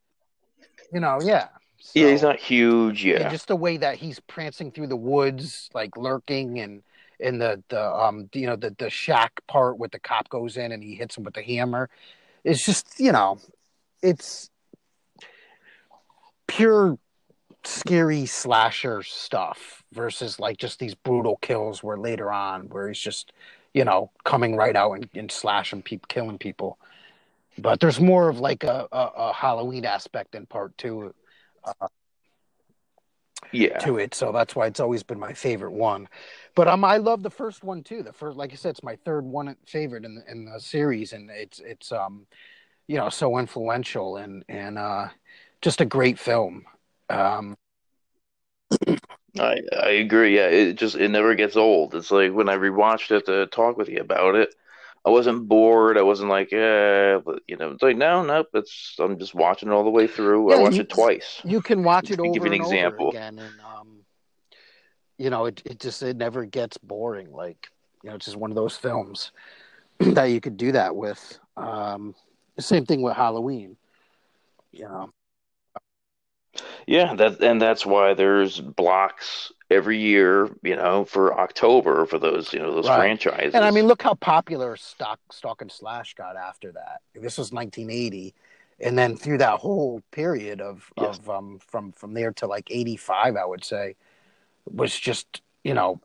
[0.92, 1.48] You know, yeah.
[1.94, 3.04] Yeah, he's not huge.
[3.04, 3.28] and Yeah.
[3.28, 6.82] just the way that he's prancing through the woods, like lurking, and
[7.20, 10.72] in the the um you know the the shack part where the cop goes in
[10.72, 11.88] and he hits him with the hammer.
[12.44, 13.38] It's just you know,
[14.02, 14.50] it's
[16.46, 16.98] pure
[17.66, 23.32] scary slasher stuff versus like just these brutal kills where later on where he's just
[23.74, 26.78] you know coming right out and, and slashing people killing people.
[27.58, 31.14] But there's more of like a, a, a halloween aspect in part two
[31.64, 31.88] uh,
[33.52, 33.78] Yeah.
[33.78, 34.14] to it.
[34.14, 36.08] So that's why it's always been my favorite one.
[36.54, 38.02] But um i love the first one too.
[38.02, 41.12] The first like i said it's my third one favorite in the, in the series
[41.12, 42.26] and it's it's um
[42.86, 45.08] you know so influential and and uh
[45.62, 46.64] just a great film
[47.10, 47.56] um
[49.38, 50.36] I I agree.
[50.36, 51.94] Yeah, it just it never gets old.
[51.94, 54.54] It's like when I rewatched it to talk with you about it.
[55.04, 55.96] I wasn't bored.
[55.98, 58.48] I wasn't like, eh, but, you know, it's like no, nope.
[58.54, 60.50] It's I'm just watching it all the way through.
[60.52, 61.40] I Yeah, watched you- it twice.
[61.44, 63.08] You can watch it To over give you an and example.
[63.08, 64.04] over again, and um,
[65.18, 67.30] you know, it it just it never gets boring.
[67.32, 67.68] Like
[68.02, 69.30] you know, it's just one of those films
[70.00, 71.38] that you could do that with.
[71.56, 72.14] Um,
[72.56, 73.76] the same thing with Halloween.
[74.72, 75.10] You know,
[76.86, 82.52] Yeah, that and that's why there's blocks every year, you know, for October for those,
[82.52, 82.96] you know, those Right.
[82.96, 83.54] franchises.
[83.54, 87.00] and I mean, look how popular Stock Stalk and Slash got after that.
[87.14, 88.34] This was 1980,
[88.80, 91.18] and then through that whole period of Yes.
[91.18, 93.96] of um from from there to like 85, I would say,
[94.66, 96.00] was just you know,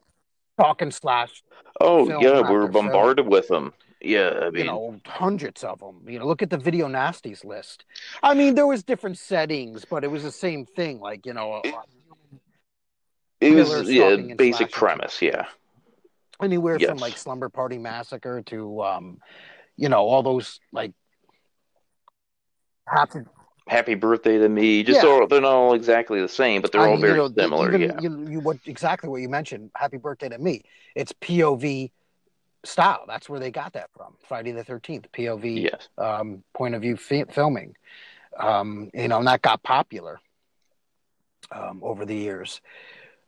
[0.59, 1.43] Stalk and Slash.
[1.79, 2.71] oh yeah, after we're film.
[2.71, 3.73] bombarded with them.
[4.01, 6.01] Yeah, I mean, you know, hundreds of them.
[6.07, 7.85] You know, look at the video nasties list.
[8.23, 10.99] I mean, there was different settings, but it was the same thing.
[10.99, 11.81] Like you know, uh,
[13.39, 15.21] it was yeah, basic premise.
[15.21, 15.45] Yeah,
[16.41, 19.17] anywhere from like Slumber Party Massacre to, um,
[19.77, 20.91] you know, all those like
[22.87, 23.19] happy.
[23.67, 24.83] Happy Birthday to Me.
[24.83, 25.09] Just Yeah.
[25.09, 27.33] all they're not all exactly the same, but they're I all mean, very you know,
[27.43, 27.73] similar.
[27.73, 29.71] Even, yeah, you, you what exactly what you mentioned.
[29.75, 30.63] Happy Birthday to Me.
[30.95, 31.91] It's POV
[32.63, 33.05] style.
[33.07, 34.15] That's where they got that from.
[34.27, 35.89] Friday the Thirteenth POV yes.
[35.97, 37.75] um, point of view fi- filming.
[38.37, 40.19] Um, you know, and that got popular
[41.51, 42.61] um, over the years.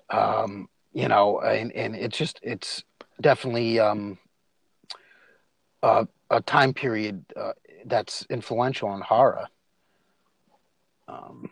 [0.09, 2.83] Um, you know, and, and it's just it's
[3.19, 4.17] definitely um,
[5.81, 7.53] a, a time period uh,
[7.85, 9.47] that's influential in horror.
[11.07, 11.49] Um,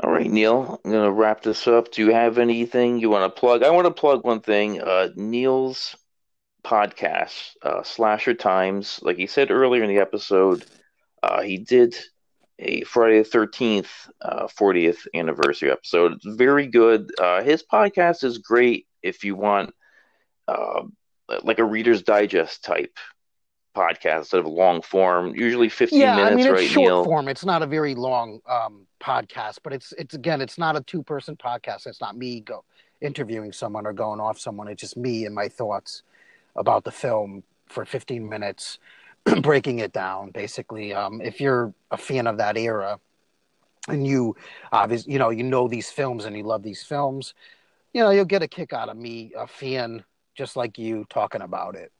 [0.00, 1.90] All right, Neil, I'm gonna wrap this up.
[1.90, 3.64] Do you have anything you want to plug?
[3.64, 4.80] I want to plug one thing.
[4.80, 5.96] Uh, Neil's
[6.64, 9.00] podcast, uh, Slasher Times.
[9.02, 10.64] Like he said earlier in the episode,
[11.22, 11.96] uh, he did
[12.60, 13.90] a Friday the Thirteenth
[14.22, 16.12] uh, 40th anniversary episode.
[16.12, 17.10] It's very good.
[17.18, 19.74] Uh, his podcast is great if you want
[20.46, 20.82] uh,
[21.42, 22.96] like a Reader's Digest type
[23.76, 25.34] podcast instead of a long form.
[25.34, 27.04] Usually 15 yeah, minutes, I mean it's right, short Neil?
[27.04, 27.28] form.
[27.28, 31.02] It's not a very long um, podcast, but it's it's again, it's not a two
[31.02, 31.86] person podcast.
[31.86, 32.64] It's not me go
[33.00, 34.68] interviewing someone or going off someone.
[34.68, 36.02] It's just me and my thoughts
[36.56, 38.78] about the film for 15 minutes,
[39.42, 40.30] breaking it down.
[40.30, 42.98] Basically, um, if you're a fan of that era,
[43.88, 44.36] and you
[44.72, 47.34] obviously you know you know these films and you love these films,
[47.92, 51.42] you know you'll get a kick out of me, a fan just like you, talking
[51.42, 51.90] about it.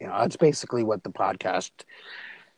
[0.00, 1.70] You know, that's basically what the podcast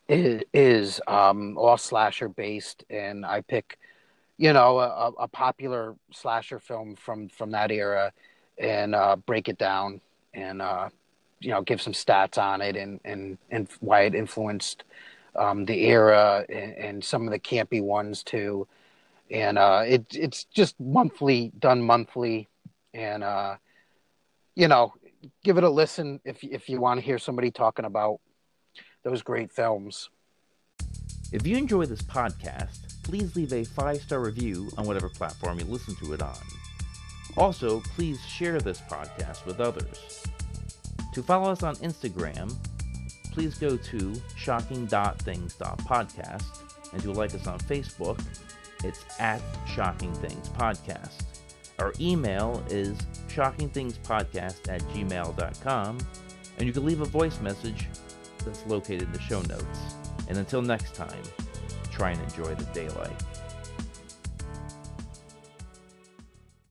[0.09, 3.77] is, is um, all slasher based, and I pick,
[4.37, 8.11] you know, a, a popular slasher film from from that era,
[8.57, 10.01] and uh, break it down,
[10.33, 10.89] and uh,
[11.39, 14.83] you know, give some stats on it, and and and why it influenced
[15.35, 18.67] um, the era, and, and some of the campy ones too,
[19.29, 22.47] and uh, it it's just monthly, done monthly,
[22.93, 23.55] and uh,
[24.55, 24.93] you know,
[25.43, 28.19] give it a listen if if you want to hear somebody talking about
[29.07, 30.09] those great films.
[31.31, 35.65] If you enjoy this podcast, please leave a five star review on whatever platform you
[35.65, 36.35] listen to it on.
[37.37, 40.25] Also, please share this podcast with others.
[41.13, 42.53] To follow us on Instagram,
[43.31, 48.21] please go to shocking.things.podcast, and to like us on Facebook,
[48.83, 51.23] it's at Shocking Things Podcast.
[51.79, 52.97] Our email is
[53.29, 55.97] shockingthingspodcast at gmail.com,
[56.57, 57.87] and you can leave a voice message
[58.47, 59.95] that's located in the show notes.
[60.27, 61.21] And until next time,
[61.91, 63.23] try and enjoy the daylight.